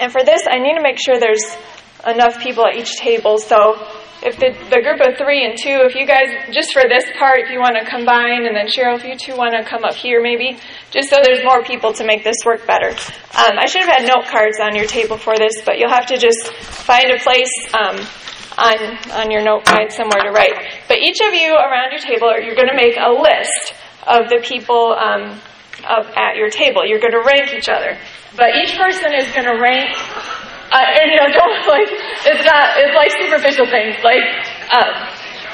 [0.00, 1.56] and for this, I need to make sure there's
[2.08, 3.38] enough people at each table.
[3.38, 3.74] So
[4.22, 7.38] if the, the group of three and two, if you guys, just for this part,
[7.46, 9.94] if you want to combine, and then Cheryl, if you two want to come up
[9.94, 10.58] here maybe,
[10.90, 12.90] just so there's more people to make this work better.
[13.38, 16.06] Um, I should have had note cards on your table for this, but you'll have
[16.10, 16.50] to just
[16.82, 17.96] find a place um,
[18.58, 18.78] on,
[19.14, 20.82] on your note guide somewhere to write.
[20.88, 24.42] But each of you around your table, you're going to make a list of the
[24.42, 25.38] people um,
[25.86, 26.82] of, at your table.
[26.82, 27.94] You're going to rank each other.
[28.34, 29.94] But each person is going to rank
[30.68, 31.90] uh, and you know, don't like
[32.24, 34.24] it's not it's like superficial things like
[34.72, 34.88] um,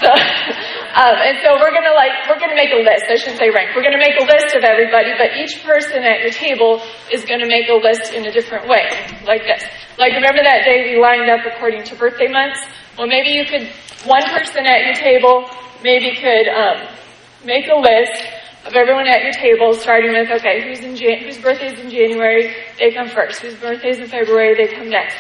[0.03, 0.11] so,
[1.01, 3.07] um, and so we're gonna like we're gonna make a list.
[3.11, 3.75] I shouldn't say rank.
[3.75, 7.47] We're gonna make a list of everybody, but each person at your table is gonna
[7.47, 8.91] make a list in a different way,
[9.27, 9.63] like this.
[9.99, 12.59] Like remember that day we lined up according to birthday months?
[12.99, 13.71] Well, maybe you could
[14.07, 15.47] one person at your table
[15.85, 16.89] maybe could um,
[17.45, 18.25] make a list
[18.67, 22.57] of everyone at your table, starting with, okay, who's in Jan- whose birthday's in January,
[22.79, 23.43] they come first.
[23.43, 25.17] Whose birthday's in February, they come next.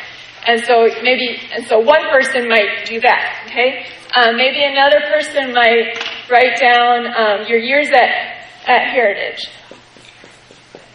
[0.46, 3.86] And so maybe, and so one person might do that, okay?
[4.14, 5.98] Um, maybe another person might
[6.30, 9.48] write down um, your years at, at Heritage.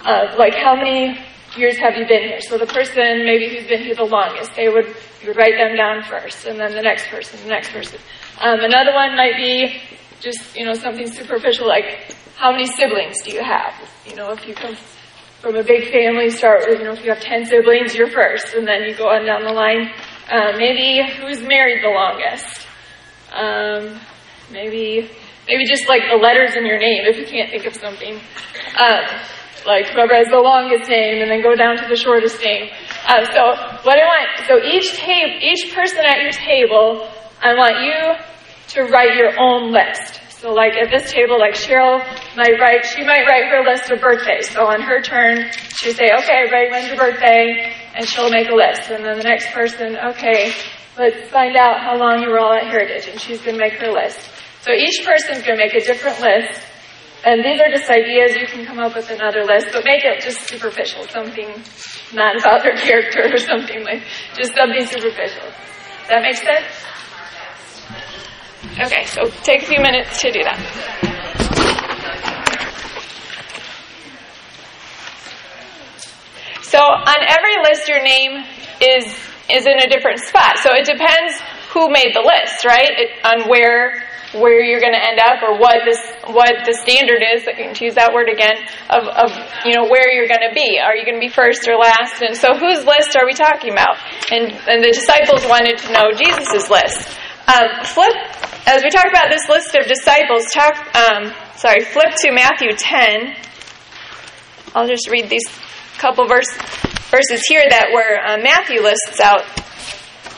[0.05, 1.19] Uh, like how many
[1.57, 2.41] years have you been here?
[2.41, 4.87] So the person maybe who's been here the longest, they would
[5.21, 7.99] you would write them down first, and then the next person, the next person.
[8.39, 9.81] Um, another one might be
[10.21, 13.73] just you know something superficial like how many siblings do you have?
[14.07, 14.75] You know, if you come
[15.41, 18.53] from a big family, start with you know if you have ten siblings, you're first,
[18.53, 19.91] and then you go on down the line.
[20.29, 22.67] Uh, maybe who's married the longest?
[23.31, 23.99] Um,
[24.51, 25.09] maybe
[25.47, 28.19] maybe just like the letters in your name if you can't think of something.
[28.77, 29.05] Um,
[29.65, 32.69] like whoever has the longest name, and then go down to the shortest name.
[33.07, 33.41] Uh, so
[33.83, 37.09] what I want, so each table, each person at your table,
[37.41, 37.95] I want you
[38.75, 40.28] to write your own list.
[40.39, 41.99] So like at this table, like Cheryl
[42.39, 44.49] might write, she might write her list of birthdays.
[44.49, 47.75] So on her turn, she'd say, okay, everybody, when's your birthday?
[47.93, 48.89] And she'll make a list.
[48.89, 50.53] And then the next person, okay,
[50.97, 53.09] let's find out how long you were all at Heritage.
[53.11, 54.31] And she's going to make her list.
[54.61, 56.55] So each person's going to make a different list.
[57.25, 58.39] And these are just ideas.
[58.39, 61.51] You can come up with another list, but make it just superficial, something
[62.13, 64.07] not about their character or something like,
[64.39, 65.51] just something superficial.
[66.07, 66.63] That make sense?
[68.79, 70.59] Okay, so take a few minutes to do that.
[76.61, 78.45] So on every list, your name
[78.79, 79.05] is
[79.49, 80.59] is in a different spot.
[80.59, 81.41] So it depends
[81.73, 82.91] who made the list, right?
[82.93, 85.97] It, on where where you're going to end up or what this
[86.29, 88.53] what the standard is can use that word again
[88.91, 89.33] of, of
[89.65, 92.21] you know where you're going to be are you going to be first or last
[92.21, 93.97] and so whose list are we talking about
[94.29, 97.09] and and the disciples wanted to know Jesus's list
[97.49, 98.13] um, flip
[98.65, 103.35] as we talk about this list of disciples talk um, sorry flip to Matthew 10
[104.75, 105.45] I'll just read these
[105.97, 106.49] couple verse,
[107.11, 109.43] verses here that where uh, Matthew lists out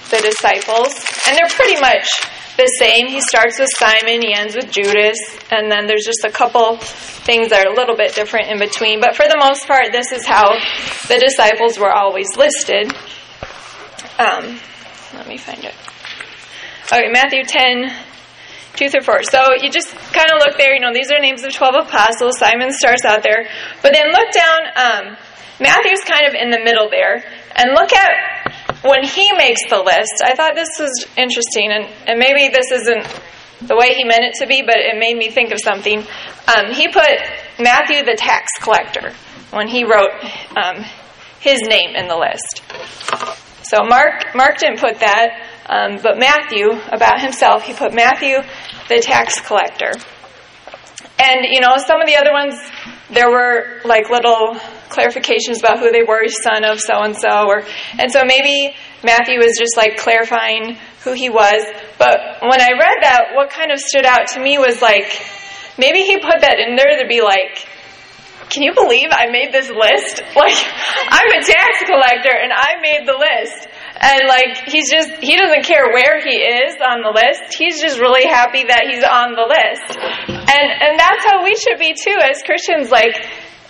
[0.09, 0.91] the disciples
[1.27, 2.07] and they're pretty much
[2.57, 3.07] the same.
[3.07, 5.17] He starts with Simon, he ends with Judas,
[5.51, 8.99] and then there's just a couple things that are a little bit different in between.
[8.99, 10.53] But for the most part, this is how
[11.07, 12.91] the disciples were always listed.
[14.19, 14.59] Um,
[15.13, 15.75] let me find it.
[16.91, 17.93] Okay, Matthew 10,
[18.75, 19.23] 2 through 4.
[19.23, 22.39] So you just kind of look there, you know, these are names of 12 apostles.
[22.39, 23.47] Simon starts out there.
[23.81, 25.17] But then look down, um,
[25.59, 27.23] Matthew's kind of in the middle there.
[27.55, 32.17] And look at when he makes the list, I thought this was interesting, and, and
[32.17, 33.05] maybe this isn't
[33.61, 35.99] the way he meant it to be, but it made me think of something.
[35.99, 37.11] Um, he put
[37.59, 39.13] Matthew the tax collector
[39.51, 40.11] when he wrote
[40.57, 40.83] um,
[41.39, 42.63] his name in the list.
[43.63, 48.37] So Mark Mark didn't put that, um, but Matthew about himself he put Matthew
[48.89, 49.91] the tax collector.
[51.19, 52.55] And you know some of the other ones
[53.11, 54.55] there were like little
[54.89, 57.63] clarifications about who they were, son of so and so, or
[57.99, 61.63] and so maybe Matthew was just like clarifying who he was.
[61.97, 65.11] But when I read that, what kind of stood out to me was like
[65.77, 67.67] maybe he put that in there to be like,
[68.49, 70.23] can you believe I made this list?
[70.35, 70.57] Like
[71.09, 73.67] I'm a tax collector and I made the list.
[74.01, 77.53] And like he's just he doesn't care where he is on the list.
[77.53, 79.93] He's just really happy that he's on the list.
[80.27, 83.13] And and that's how we should be too as Christians like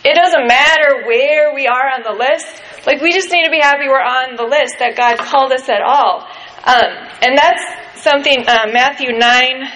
[0.04, 2.64] it doesn't matter where we are on the list.
[2.88, 5.68] Like we just need to be happy we're on the list that God called us
[5.68, 6.26] at all.
[6.64, 6.90] Um,
[7.22, 9.68] and that's something uh, Matthew nine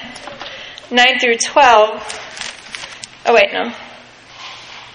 [0.89, 1.99] nine through twelve.
[3.25, 3.71] Oh wait, no.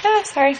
[0.04, 0.56] Ah, sorry.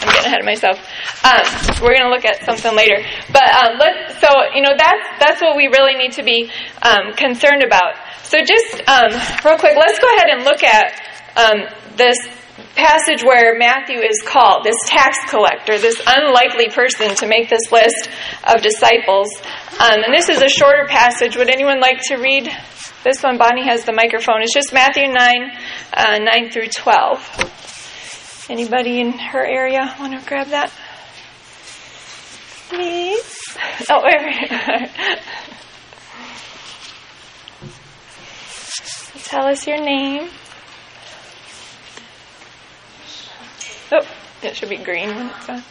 [0.00, 0.78] I'm getting ahead of myself.
[1.24, 1.42] Um,
[1.82, 5.40] we're going to look at something later, but um, let so you know that's that's
[5.40, 6.50] what we really need to be
[6.82, 7.94] um, concerned about.
[8.22, 9.10] So just um,
[9.44, 10.94] real quick, let's go ahead and look at
[11.36, 12.16] um, this
[12.76, 18.08] passage where Matthew is called this tax collector, this unlikely person to make this list
[18.44, 19.28] of disciples.
[19.80, 21.36] Um, and this is a shorter passage.
[21.36, 22.50] Would anyone like to read
[23.04, 23.38] this one?
[23.38, 24.42] Bonnie has the microphone.
[24.42, 25.50] It's just Matthew nine
[25.92, 27.20] uh, nine through twelve.
[28.52, 30.70] Anybody in her area want to grab that?
[32.68, 33.56] Please?
[33.88, 34.90] Oh, wait, wait.
[39.24, 40.28] Tell us your name.
[43.90, 44.06] Oh,
[44.42, 45.62] it should be green when it's on.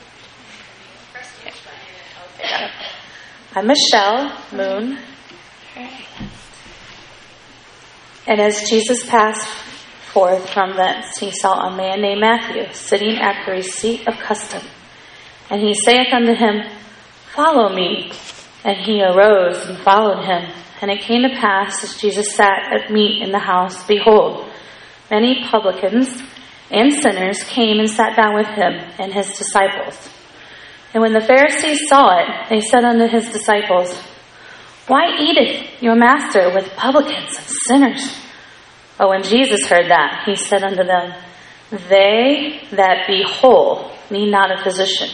[2.40, 2.72] Yeah.
[3.54, 4.98] I'm Michelle Moon.
[8.26, 9.61] And as Jesus passed
[10.14, 14.62] forth from thence, he saw a man named Matthew sitting at the receipt of custom.
[15.50, 16.62] And he saith unto him,
[17.34, 18.12] Follow me.
[18.64, 20.52] And he arose and followed him.
[20.82, 24.50] And it came to pass, as Jesus sat at meat in the house, behold,
[25.10, 26.22] many publicans
[26.70, 30.10] and sinners came and sat down with him and his disciples.
[30.94, 33.96] And when the Pharisees saw it, they said unto his disciples,
[34.88, 38.21] Why eateth your master with publicans and sinners?
[38.98, 41.14] But when Jesus heard that, he said unto them,
[41.90, 45.10] They that be whole need not a physician,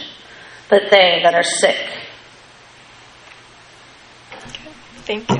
[0.68, 1.76] but they that are sick.
[5.06, 5.36] Thank you.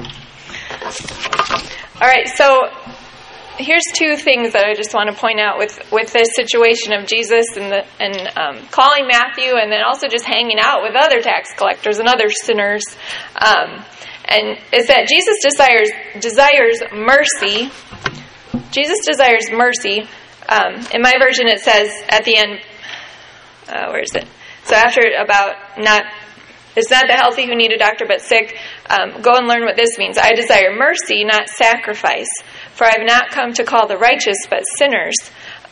[2.01, 2.71] All right, so
[3.59, 7.07] here's two things that I just want to point out with, with this situation of
[7.07, 11.21] Jesus and the, and um, calling Matthew, and then also just hanging out with other
[11.21, 12.85] tax collectors and other sinners.
[13.35, 13.85] Um,
[14.25, 17.71] and is that Jesus desires desires mercy.
[18.71, 20.09] Jesus desires mercy.
[20.49, 22.61] Um, in my version, it says at the end,
[23.69, 24.27] uh, where is it?
[24.65, 26.05] So after about not
[26.77, 28.57] it's not the healthy who need a doctor, but sick.
[28.89, 30.17] Um, go and learn what this means.
[30.17, 32.31] I desire mercy, not sacrifice.
[32.75, 35.17] For I have not come to call the righteous, but sinners.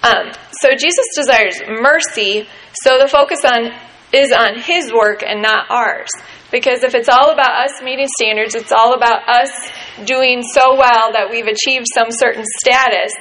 [0.03, 2.49] Um, so Jesus desires mercy.
[2.83, 3.72] So the focus on
[4.12, 6.11] is on His work and not ours.
[6.51, 9.51] Because if it's all about us meeting standards, it's all about us
[10.05, 13.12] doing so well that we've achieved some certain status,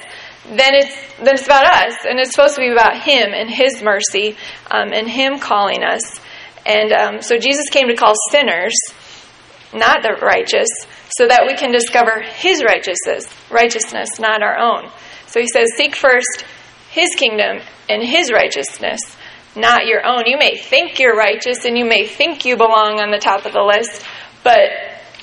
[0.48, 3.82] then it's then it's about us, and it's supposed to be about Him and His
[3.82, 4.36] mercy
[4.70, 6.20] um, and Him calling us.
[6.64, 8.74] And um, so Jesus came to call sinners,
[9.72, 10.68] not the righteous,
[11.16, 14.90] so that we can discover His righteousness, righteousness, not our own.
[15.26, 16.44] So He says, "Seek first
[16.90, 19.00] His kingdom and His righteousness."
[19.56, 20.24] Not your own.
[20.26, 23.54] You may think you're righteous and you may think you belong on the top of
[23.54, 24.04] the list,
[24.44, 24.68] but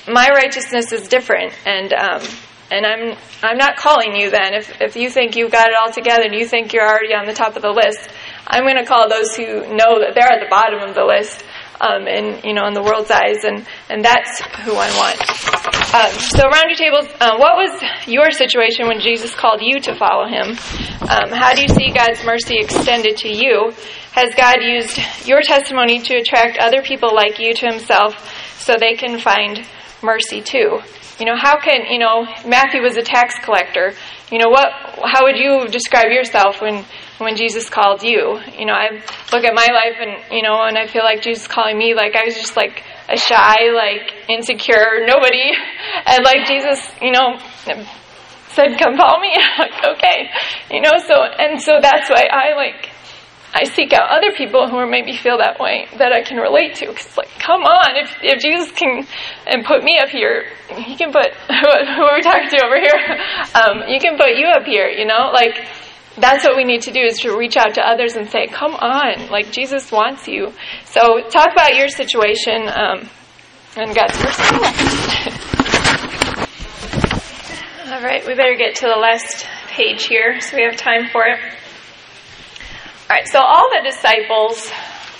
[0.08, 2.22] my righteousness is different, and um,
[2.70, 4.54] and I'm I'm not calling you then.
[4.54, 7.26] If if you think you've got it all together and you think you're already on
[7.26, 8.08] the top of the list,
[8.46, 11.44] I'm going to call those who know that they're at the bottom of the list,
[11.80, 15.20] um, and you know in the world's eyes, and and that's who I want.
[15.94, 17.70] Um, so around your tables, uh, what was
[18.08, 20.58] your situation when Jesus called you to follow Him?
[21.06, 23.72] Um, how do you see God's mercy extended to you?
[24.12, 28.18] Has God used your testimony to attract other people like you to Himself,
[28.58, 29.64] so they can find
[30.04, 30.80] mercy too?
[31.18, 33.94] You know, how can, you know, Matthew was a tax collector.
[34.30, 34.68] You know, what,
[35.04, 36.84] how would you describe yourself when,
[37.18, 38.40] when Jesus called you?
[38.58, 38.90] You know, I
[39.32, 42.16] look at my life and, you know, and I feel like Jesus calling me, like
[42.16, 45.52] I was just like a shy, like insecure nobody.
[46.06, 47.38] And like Jesus, you know,
[48.48, 49.34] said, come follow me.
[49.94, 50.30] okay.
[50.70, 52.90] You know, so, and so that's why I like,
[53.56, 56.74] I seek out other people who are maybe feel that way that I can relate
[56.82, 56.88] to.
[56.88, 59.06] Because like, come on, if if Jesus can
[59.46, 62.98] and put me up here, he can put who are we talking to over here?
[63.54, 64.88] Um, you can put you up here.
[64.88, 65.54] You know, like
[66.18, 68.74] that's what we need to do is to reach out to others and say, come
[68.74, 70.52] on, like Jesus wants you.
[70.84, 73.08] So talk about your situation um,
[73.76, 74.42] and God's mercy.
[77.92, 81.24] All right, we better get to the last page here so we have time for
[81.26, 81.38] it.
[83.04, 84.70] All right, so all the disciples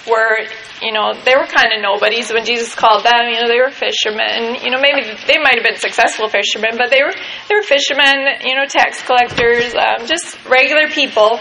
[0.09, 0.39] were,
[0.81, 3.29] you know, they were kind of nobodies when Jesus called them.
[3.29, 4.57] You know, they were fishermen.
[4.63, 7.13] You know, maybe they might have been successful fishermen, but they were
[7.49, 8.41] they were fishermen.
[8.45, 11.39] You know, tax collectors, um, just regular people.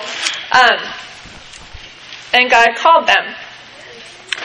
[0.52, 0.80] Um,
[2.34, 3.36] and God called them.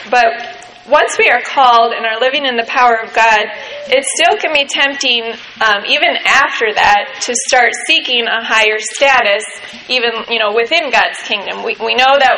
[0.09, 0.58] But
[0.89, 3.45] once we are called and are living in the power of God,
[3.87, 5.23] it still can be tempting,
[5.61, 9.45] um, even after that, to start seeking a higher status,
[9.87, 11.63] even you know within God's kingdom.
[11.63, 12.37] We we know that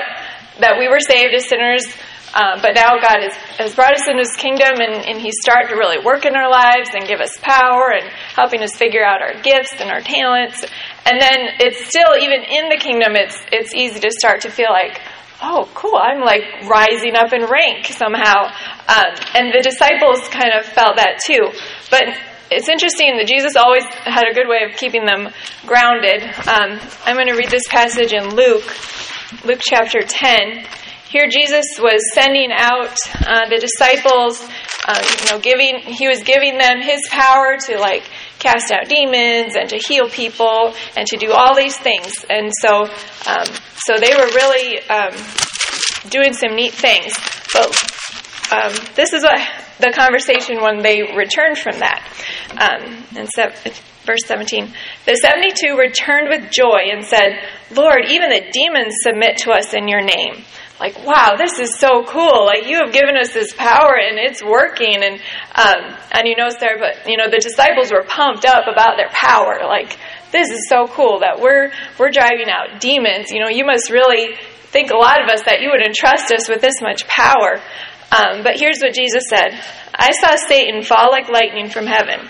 [0.60, 1.88] that we were saved as sinners,
[2.34, 5.70] uh, but now God has, has brought us into His kingdom, and, and He's starting
[5.70, 9.22] to really work in our lives and give us power and helping us figure out
[9.22, 10.64] our gifts and our talents.
[11.08, 14.72] And then it's still even in the kingdom, it's it's easy to start to feel
[14.72, 15.00] like
[15.42, 18.46] oh, cool, I'm like rising up in rank somehow.
[18.88, 21.50] Um, and the disciples kind of felt that too.
[21.90, 22.04] But
[22.52, 25.30] it's interesting that Jesus always had a good way of keeping them
[25.66, 26.24] grounded.
[26.48, 28.68] Um, I'm going to read this passage in Luke,
[29.46, 30.66] Luke chapter 10.
[31.08, 32.96] Here, Jesus was sending out
[33.28, 34.40] uh, the disciples.
[34.88, 38.04] Uh, you know, giving he was giving them his power to like
[38.42, 42.12] cast out demons and to heal people and to do all these things.
[42.30, 42.84] And so,
[43.30, 43.48] um,
[43.86, 45.14] so they were really um,
[46.10, 47.14] doing some neat things.
[47.54, 47.70] But
[48.52, 49.40] um, this is what
[49.80, 52.06] the conversation when they returned from that.
[52.52, 53.30] Um, and
[54.06, 54.74] verse 17
[55.06, 59.88] The 72 returned with joy and said, Lord, even the demons submit to us in
[59.88, 60.44] your name
[60.82, 62.46] like, wow, this is so cool.
[62.46, 64.98] Like, you have given us this power and it's working.
[65.04, 65.22] And,
[65.54, 69.10] um, and you know, Sarah, but, you know, the disciples were pumped up about their
[69.14, 69.62] power.
[69.64, 69.96] Like,
[70.32, 73.30] this is so cool that we're, we're driving out demons.
[73.30, 74.36] You know, you must really
[74.74, 77.62] think a lot of us that you would entrust us with this much power.
[78.12, 79.58] Um, but here's what Jesus said
[79.96, 82.30] I saw Satan fall like lightning from heaven.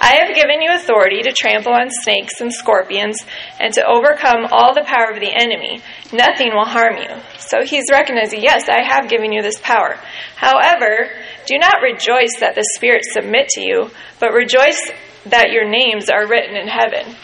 [0.00, 3.16] I have given you authority to trample on snakes and scorpions
[3.58, 5.82] and to overcome all the power of the enemy.
[6.12, 7.10] Nothing will harm you.
[7.38, 9.98] So he's recognizing, yes, I have given you this power.
[10.36, 11.10] However,
[11.46, 14.80] do not rejoice that the spirits submit to you, but rejoice
[15.26, 17.16] that your names are written in heaven.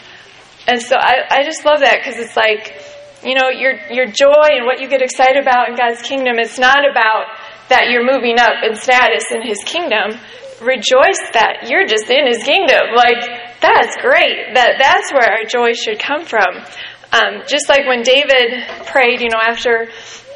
[0.67, 2.75] and so I, I just love that because it's like,
[3.23, 6.37] you know, your your joy and what you get excited about in God's kingdom.
[6.37, 7.25] It's not about
[7.69, 10.17] that you're moving up in status in His kingdom.
[10.61, 12.95] Rejoice that you're just in His kingdom.
[12.95, 13.21] Like
[13.61, 14.53] that's great.
[14.53, 16.63] That that's where our joy should come from.
[17.11, 19.87] Um, just like when David prayed, you know, after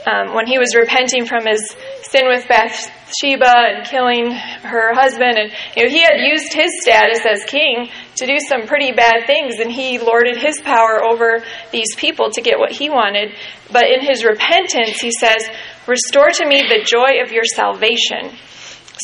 [0.07, 5.51] um, when he was repenting from his sin with Bathsheba and killing her husband, and
[5.75, 9.59] you know, he had used his status as king to do some pretty bad things,
[9.59, 13.33] and he lorded his power over these people to get what he wanted.
[13.71, 15.45] But in his repentance, he says,
[15.89, 18.37] "Restore to me the joy of your salvation."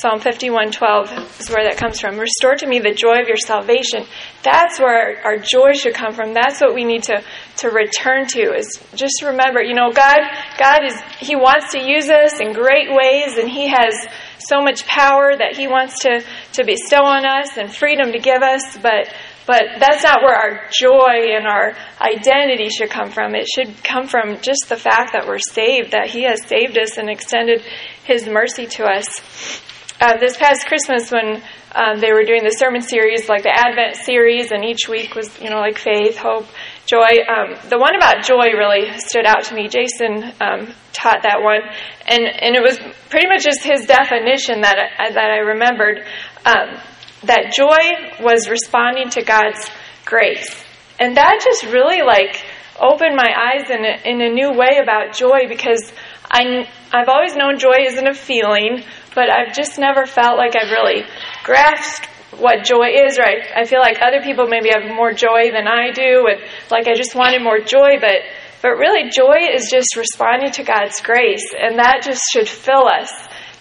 [0.01, 2.19] Psalm 51:12 is where that comes from.
[2.19, 4.05] Restore to me the joy of your salvation.
[4.43, 6.33] That's where our, our, joy should come from.
[6.33, 7.23] That's what we need to,
[7.57, 10.19] to return to is just remember, you know, God
[10.59, 13.95] God is He wants to use us in great ways and He has
[14.39, 16.21] so much power that He wants to,
[16.53, 19.07] to bestow on us and freedom to give us, but
[19.45, 23.35] but that's not where our joy and our identity should come from.
[23.35, 26.97] It should come from just the fact that we're saved, that He has saved us
[26.97, 27.61] and extended
[28.03, 29.61] His mercy to us.
[30.01, 31.41] Uh, this past Christmas, when
[31.75, 35.39] um, they were doing the sermon series, like the Advent series, and each week was,
[35.39, 36.47] you know, like faith, hope,
[36.85, 37.23] joy.
[37.27, 39.67] Um, the one about joy really stood out to me.
[39.67, 41.61] Jason um, taught that one,
[42.07, 42.79] and and it was
[43.09, 46.03] pretty much just his definition that I, that I remembered.
[46.45, 46.79] Um,
[47.27, 49.69] that joy was responding to God's
[50.05, 50.63] grace,
[50.99, 52.43] and that just really like
[52.79, 55.93] opened my eyes in a, in a new way about joy because
[56.29, 58.83] I I've always known joy isn't a feeling
[59.15, 61.03] but I've just never felt like I've really
[61.43, 62.05] grasped
[62.37, 63.41] what joy is, right?
[63.55, 66.93] I feel like other people maybe have more joy than I do, and like I
[66.93, 68.19] just wanted more joy, but
[68.61, 73.09] but really joy is just responding to God's grace, and that just should fill us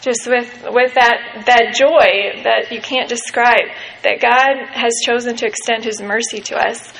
[0.04, 5.46] just with with that that joy that you can't describe that God has chosen to
[5.46, 6.92] extend His mercy to us.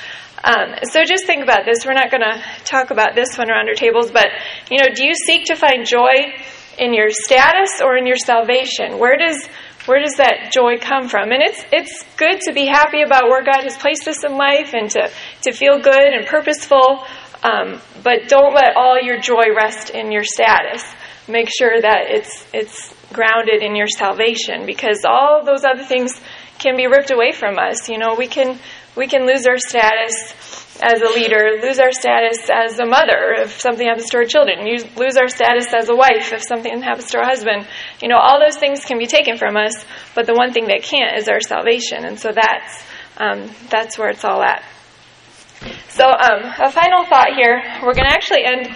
[0.43, 1.85] Um, so just think about this.
[1.85, 4.27] We're not going to talk about this one around our tables, but
[4.69, 6.33] you know, do you seek to find joy
[6.77, 8.99] in your status or in your salvation?
[8.99, 9.47] Where does
[9.85, 11.31] where does that joy come from?
[11.31, 14.73] And it's it's good to be happy about where God has placed us in life
[14.73, 15.11] and to
[15.43, 17.05] to feel good and purposeful.
[17.43, 20.83] Um, but don't let all your joy rest in your status.
[21.27, 26.11] Make sure that it's it's grounded in your salvation because all those other things
[26.59, 27.89] can be ripped away from us.
[27.89, 28.59] You know, we can
[28.95, 30.13] we can lose our status
[30.81, 34.67] as a leader, lose our status as a mother if something happens to our children,
[34.67, 37.67] you lose our status as a wife if something happens to our husband.
[38.01, 40.83] You know, all those things can be taken from us, but the one thing that
[40.83, 42.03] can't is our salvation.
[42.03, 42.83] And so that's
[43.17, 44.63] um, that's where it's all at.
[45.89, 47.61] So, um, a final thought here.
[47.81, 48.67] We're going to actually end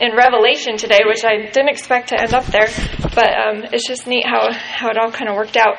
[0.00, 2.68] in Revelation today, which I didn't expect to end up there,
[3.14, 5.76] but um, it's just neat how, how it all kind of worked out.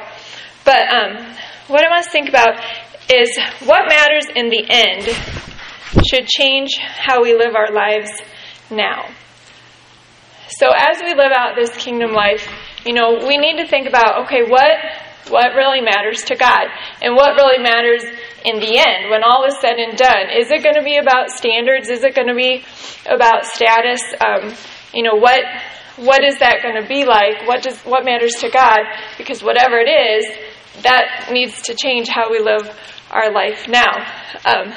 [0.64, 1.36] But um,
[1.68, 2.60] what I want to think about
[3.14, 5.04] is what matters in the end
[6.10, 8.10] should change how we live our lives
[8.72, 9.10] now.
[10.48, 12.48] So as we live out this kingdom life,
[12.86, 14.72] you know, we need to think about okay, what
[15.30, 16.68] what really matters to God
[17.02, 18.04] and what really matters
[18.44, 20.30] in the end when all is said and done.
[20.38, 21.90] Is it going to be about standards?
[21.90, 22.64] Is it going to be
[23.10, 24.02] about status?
[24.22, 24.54] Um,
[24.94, 25.44] you know, what
[25.98, 27.48] what is that going to be like?
[27.48, 28.80] What does what matters to God?
[29.18, 30.26] Because whatever it is,
[30.84, 32.70] that needs to change how we live
[33.12, 34.06] our life now.
[34.46, 34.74] Um,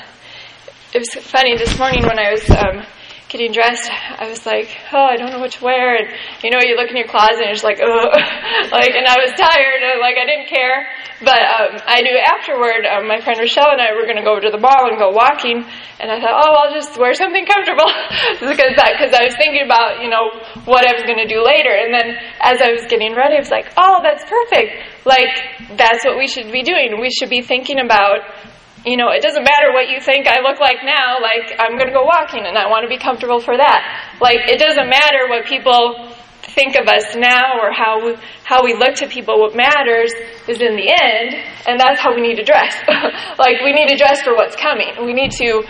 [0.95, 2.87] it was funny this morning when I was um,
[3.29, 3.89] getting dressed.
[3.93, 6.09] I was like, oh, I don't know what to wear, and
[6.43, 8.09] you know, you look in your closet and just like, oh,
[8.73, 10.89] like, and I was tired, and like I didn't care.
[11.21, 14.39] But um, I knew afterward, um, my friend Rochelle and I were going to go
[14.39, 15.67] to the mall and go walking,
[16.01, 17.91] and I thought, oh, I'll just wear something comfortable
[18.41, 20.33] because because I was thinking about you know
[20.65, 23.43] what I was going to do later, and then as I was getting ready, I
[23.45, 25.05] was like, oh, that's perfect.
[25.05, 26.97] Like that's what we should be doing.
[27.01, 28.25] We should be thinking about
[28.85, 31.89] you know, it doesn't matter what you think I look like now, like, I'm going
[31.89, 34.19] to go walking and I want to be comfortable for that.
[34.21, 36.15] Like, it doesn't matter what people
[36.55, 39.39] think of us now or how we, how we look to people.
[39.41, 40.13] What matters
[40.47, 41.35] is in the end,
[41.67, 42.75] and that's how we need to dress.
[43.39, 44.95] like, we need to dress for what's coming.
[45.05, 45.63] We need to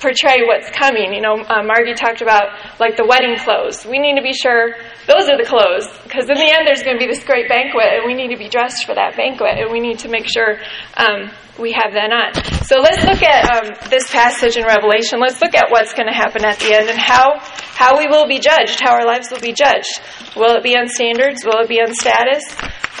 [0.00, 1.12] portray what's coming.
[1.12, 3.84] You know, uh, Margie talked about like the wedding clothes.
[3.84, 4.74] We need to be sure
[5.06, 7.98] those are the clothes because in the end there's going to be this great banquet
[7.98, 10.62] and we need to be dressed for that banquet and we need to make sure
[10.96, 12.30] um, we have that on.
[12.64, 15.18] So let's look at um, this passage in Revelation.
[15.18, 17.42] Let's look at what's going to happen at the end and how
[17.74, 20.00] how we will be judged, how our lives will be judged.
[20.36, 21.44] Will it be on standards?
[21.44, 22.42] Will it be on status?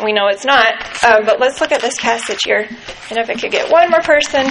[0.02, 0.74] We know it's not.
[1.02, 2.66] Um, but let's look at this passage here.
[3.10, 4.46] And if I could get one more person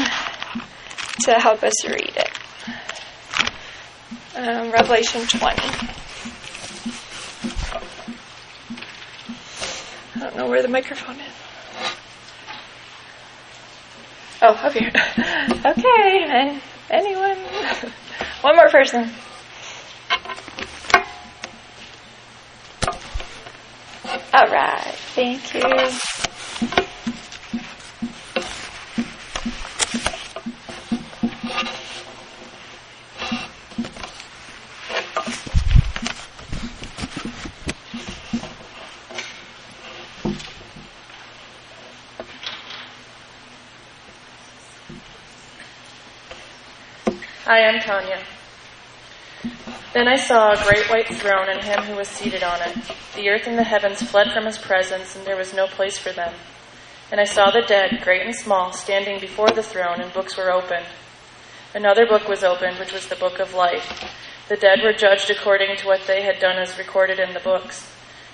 [1.25, 2.29] to help us read it.
[4.35, 5.61] Um, Revelation 20.
[10.15, 11.33] I don't know where the microphone is.
[14.41, 14.91] Oh, up here.
[15.65, 17.37] okay, and Anyone?
[18.41, 19.11] One more person.
[24.33, 24.95] All right.
[25.15, 25.61] Thank you.
[47.49, 48.21] Hi, I'm Tanya.
[49.93, 52.75] Then I saw a great white throne and him who was seated on it.
[53.15, 56.11] The earth and the heavens fled from his presence, and there was no place for
[56.11, 56.33] them.
[57.09, 60.51] And I saw the dead, great and small, standing before the throne, and books were
[60.51, 60.87] opened.
[61.73, 63.97] Another book was opened, which was the book of life.
[64.49, 67.89] The dead were judged according to what they had done as recorded in the books.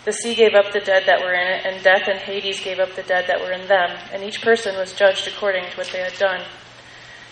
[0.05, 2.79] The sea gave up the dead that were in it, and death and Hades gave
[2.79, 5.89] up the dead that were in them, and each person was judged according to what
[5.89, 6.43] they had done.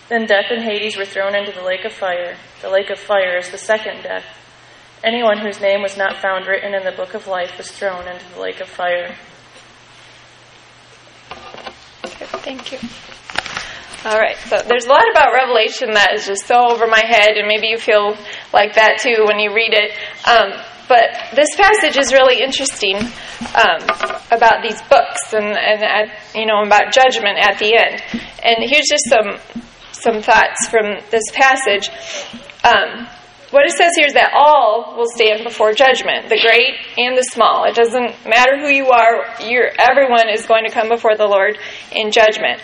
[0.08, 2.36] Then death and Hades were thrown into the lake of fire.
[2.60, 4.24] The lake of fire is the second death.
[5.04, 8.24] Anyone whose name was not found written in the book of life was thrown into
[8.34, 9.16] the lake of fire.
[12.44, 12.78] Thank you.
[14.04, 17.36] All right, so there's a lot about Revelation that is just so over my head,
[17.36, 18.16] and maybe you feel
[18.52, 19.92] like that too when you read it.
[20.26, 22.96] Um, but this passage is really interesting
[23.54, 23.80] um,
[24.30, 28.02] about these books and, and at, you know about judgment at the end.
[28.42, 29.38] And here's just some
[29.92, 31.88] some thoughts from this passage.
[32.64, 33.06] Um,
[33.52, 37.22] what it says here is that all will stand before judgment, the great and the
[37.22, 37.64] small.
[37.64, 39.28] It doesn't matter who you are,
[39.78, 41.58] everyone is going to come before the Lord
[41.92, 42.60] in judgment.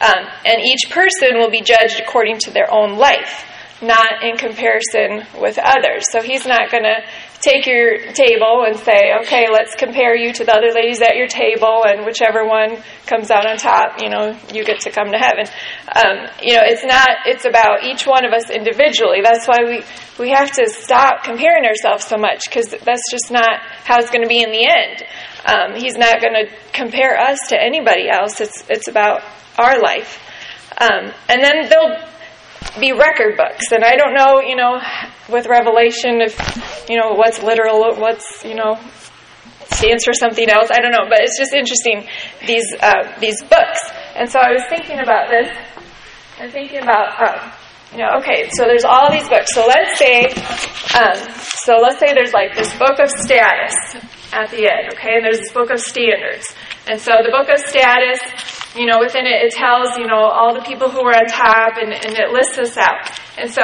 [0.00, 3.48] Um, and each person will be judged according to their own life,
[3.80, 6.04] not in comparison with others.
[6.12, 7.00] So he's not going to
[7.40, 11.28] take your table and say, okay, let's compare you to the other ladies at your
[11.28, 15.18] table, and whichever one comes out on top, you know, you get to come to
[15.18, 15.46] heaven.
[15.94, 19.20] Um, you know, it's not, it's about each one of us individually.
[19.22, 19.82] That's why we,
[20.18, 24.22] we have to stop comparing ourselves so much, because that's just not how it's going
[24.22, 25.04] to be in the end.
[25.46, 28.40] Um, he's not going to compare us to anybody else.
[28.40, 29.22] It's, it's about
[29.58, 30.18] our life.
[30.78, 31.96] Um, and then there'll
[32.78, 33.72] be record books.
[33.72, 34.80] And I don't know, you know,
[35.28, 36.36] with Revelation, if,
[36.88, 38.78] you know, what's literal, what's, you know,
[39.72, 40.70] stands for something else.
[40.70, 42.06] I don't know, but it's just interesting,
[42.46, 43.80] these, uh, these books.
[44.14, 45.48] And so I was thinking about this,
[46.38, 47.52] and thinking about, um,
[47.92, 49.54] you know, okay, so there's all these books.
[49.54, 50.26] So let's say,
[50.98, 51.16] um,
[51.64, 53.74] so let's say there's like this book of status
[54.32, 56.44] at the end, okay, and there's this book of standards.
[56.86, 58.20] And so the book of status,
[58.76, 61.80] you know, within it, it tells, you know, all the people who are on top
[61.80, 63.08] and, and it lists us out.
[63.38, 63.62] And so,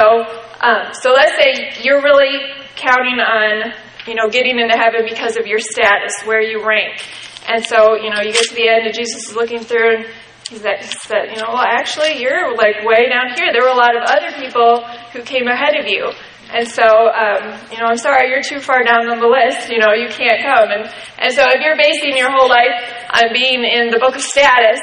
[0.61, 2.41] um, so let's say you're really
[2.75, 3.73] counting on,
[4.07, 6.99] you know, getting into heaven because of your status, where you rank.
[7.47, 10.05] And so, you know, you get to the end and Jesus is looking through and
[10.49, 13.51] he said, you know, well, actually, you're like way down here.
[13.53, 14.83] There were a lot of other people
[15.13, 16.11] who came ahead of you.
[16.53, 19.71] And so, um, you know, I'm sorry, you're too far down on the list.
[19.71, 20.69] You know, you can't come.
[20.69, 20.85] And,
[21.17, 22.77] and so if you're basing your whole life
[23.09, 24.79] on being in the book of status,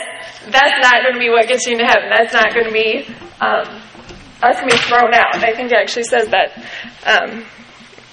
[0.47, 2.09] that's not going to be what gets you into heaven.
[2.09, 3.07] That's not going to be,
[3.41, 3.83] um,
[4.41, 5.37] that's going to be thrown out.
[5.37, 6.57] I think it actually says that.
[7.05, 7.45] Um,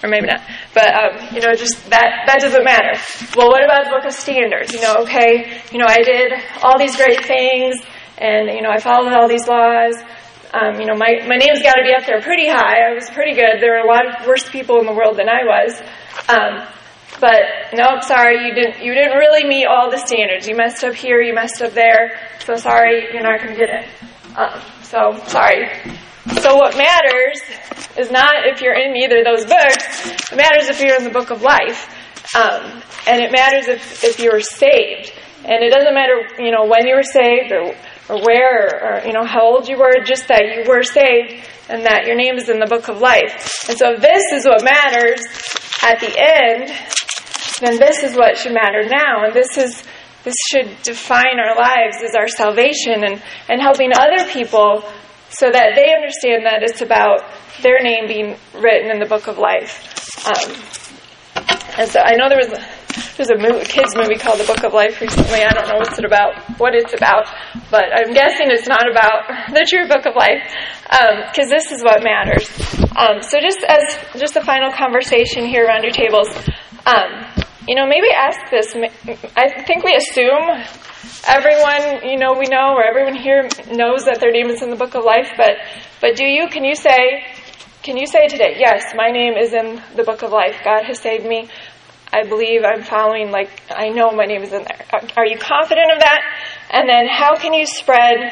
[0.03, 0.41] or maybe not.
[0.73, 2.93] But um, you know, just that that doesn't matter.
[3.35, 4.73] Well, what about the book of standards?
[4.73, 7.81] You know, okay, you know, I did all these great things,
[8.17, 9.95] and you know, I followed all these laws.
[10.53, 12.85] Um, you know, my my name's got to be up there pretty high.
[12.87, 13.59] I was pretty good.
[13.59, 15.81] There were a lot of worse people in the world than I was.
[16.29, 16.76] Um,
[17.19, 18.83] but no, sorry, you didn't.
[18.83, 20.47] You didn't really meet all the standards.
[20.47, 21.21] You messed up here.
[21.21, 22.19] You messed up there.
[22.45, 23.87] So sorry, you're not going to get it.
[24.37, 25.69] Um, so sorry.
[26.41, 27.41] So what matters
[27.97, 30.31] is not if you're in either of those books.
[30.31, 31.89] It matters if you're in the book of life,
[32.35, 35.13] um, and it matters if if you're saved.
[35.43, 37.73] And it doesn't matter, you know, when you were saved or
[38.09, 40.03] or where or, or you know how old you were.
[40.05, 43.69] Just that you were saved and that your name is in the book of life.
[43.69, 45.21] And so this is what matters
[45.83, 46.71] at the end,
[47.59, 49.25] then this is what should matter now.
[49.25, 49.83] And this is
[50.23, 54.83] this should define our lives as our salvation and, and helping other people
[55.29, 57.23] so that they understand that it's about
[57.61, 59.87] their name being written in the book of life.
[60.27, 60.51] Um,
[61.77, 62.59] and so I know there was a,
[63.15, 65.43] there's a, kids movie called The Book of Life recently.
[65.43, 67.27] I don't know what's it about, what it's about,
[67.71, 70.43] but I'm guessing it's not about the true book of life
[70.83, 72.49] because um, this is what matters.
[72.97, 76.27] Um, so just as just a final conversation here around your tables,
[76.85, 78.73] um, you know, maybe ask this.
[79.35, 80.45] I think we assume
[81.27, 84.75] everyone, you know, we know, or everyone here knows that their name is in the
[84.75, 85.57] book of life, but,
[85.99, 87.25] but do you, can you say,
[87.83, 90.61] can you say today, yes, my name is in the book of life.
[90.63, 91.49] God has saved me.
[92.11, 94.85] I believe I'm following, like, I know my name is in there.
[95.17, 96.21] Are you confident of that?
[96.71, 98.31] And then how can you spread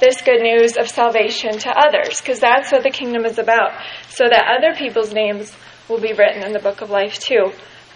[0.00, 3.72] this good news of salvation to others, because that's what the kingdom is about,
[4.08, 5.56] so that other people's names
[5.88, 7.52] will be written in the book of life too.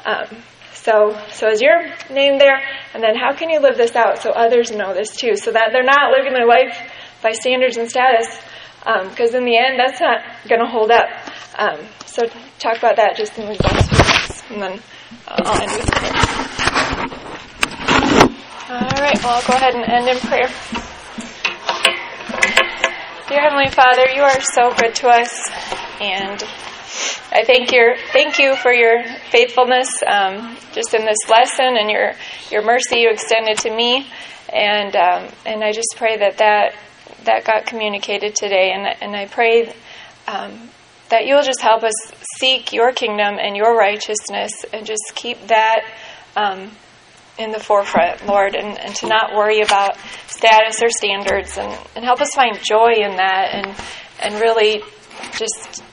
[0.07, 0.25] Um,
[0.83, 1.77] so, so is your
[2.11, 2.59] name there?
[2.95, 5.71] And then how can you live this out so others know this too, so that
[5.73, 6.75] they're not living their life
[7.23, 8.27] by standards and status,
[8.79, 11.07] because um, in the end, that's not going to hold up.
[11.59, 12.23] Um, so,
[12.59, 14.81] talk about that just in these last few minutes, and then
[15.29, 16.17] I'll end with prayer.
[18.71, 20.49] All right, well, I'll go ahead and end in prayer.
[23.29, 25.51] Dear Heavenly Father, you are so good to us,
[26.01, 26.43] and
[27.33, 32.13] I thank you, thank you for your faithfulness, um, just in this lesson, and your
[32.51, 34.05] your mercy you extended to me,
[34.53, 36.75] and um, and I just pray that that
[37.25, 39.73] that got communicated today, and and I pray
[40.27, 40.71] um,
[41.11, 41.95] that you'll just help us
[42.41, 45.85] seek your kingdom and your righteousness, and just keep that
[46.35, 46.73] um,
[47.39, 52.05] in the forefront, Lord, and, and to not worry about status or standards, and, and
[52.05, 53.77] help us find joy in that, and
[54.21, 54.83] and really
[55.39, 55.85] just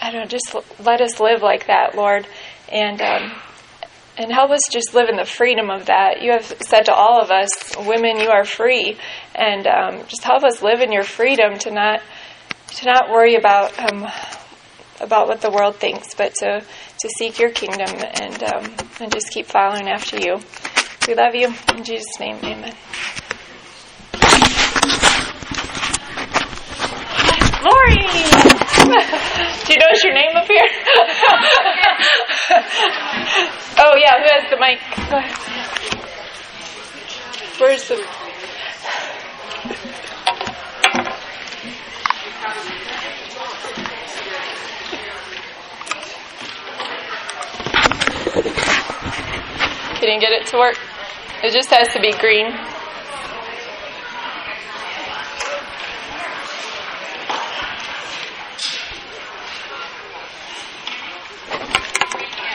[0.00, 2.26] I don't know, just let us live like that, Lord,
[2.70, 3.32] and um,
[4.16, 6.22] and help us just live in the freedom of that.
[6.22, 8.98] You have said to all of us, women, you are free,
[9.34, 12.02] and um, just help us live in your freedom to not
[12.76, 14.06] to not worry about um,
[15.00, 19.30] about what the world thinks, but to to seek your kingdom and um, and just
[19.30, 20.38] keep following after you.
[21.08, 22.74] We love you in Jesus' name, Amen.
[27.62, 27.96] Lori.
[29.64, 30.64] Do you notice your name up here?
[33.78, 34.80] oh, yeah, who has the mic?
[37.58, 37.96] Where's the.
[50.00, 50.78] You didn't get it to work?
[51.42, 52.79] It just has to be green.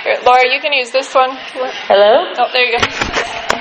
[0.06, 1.32] Laura, you can use this one.
[1.34, 2.32] Hello?
[2.38, 3.56] Oh, there you go.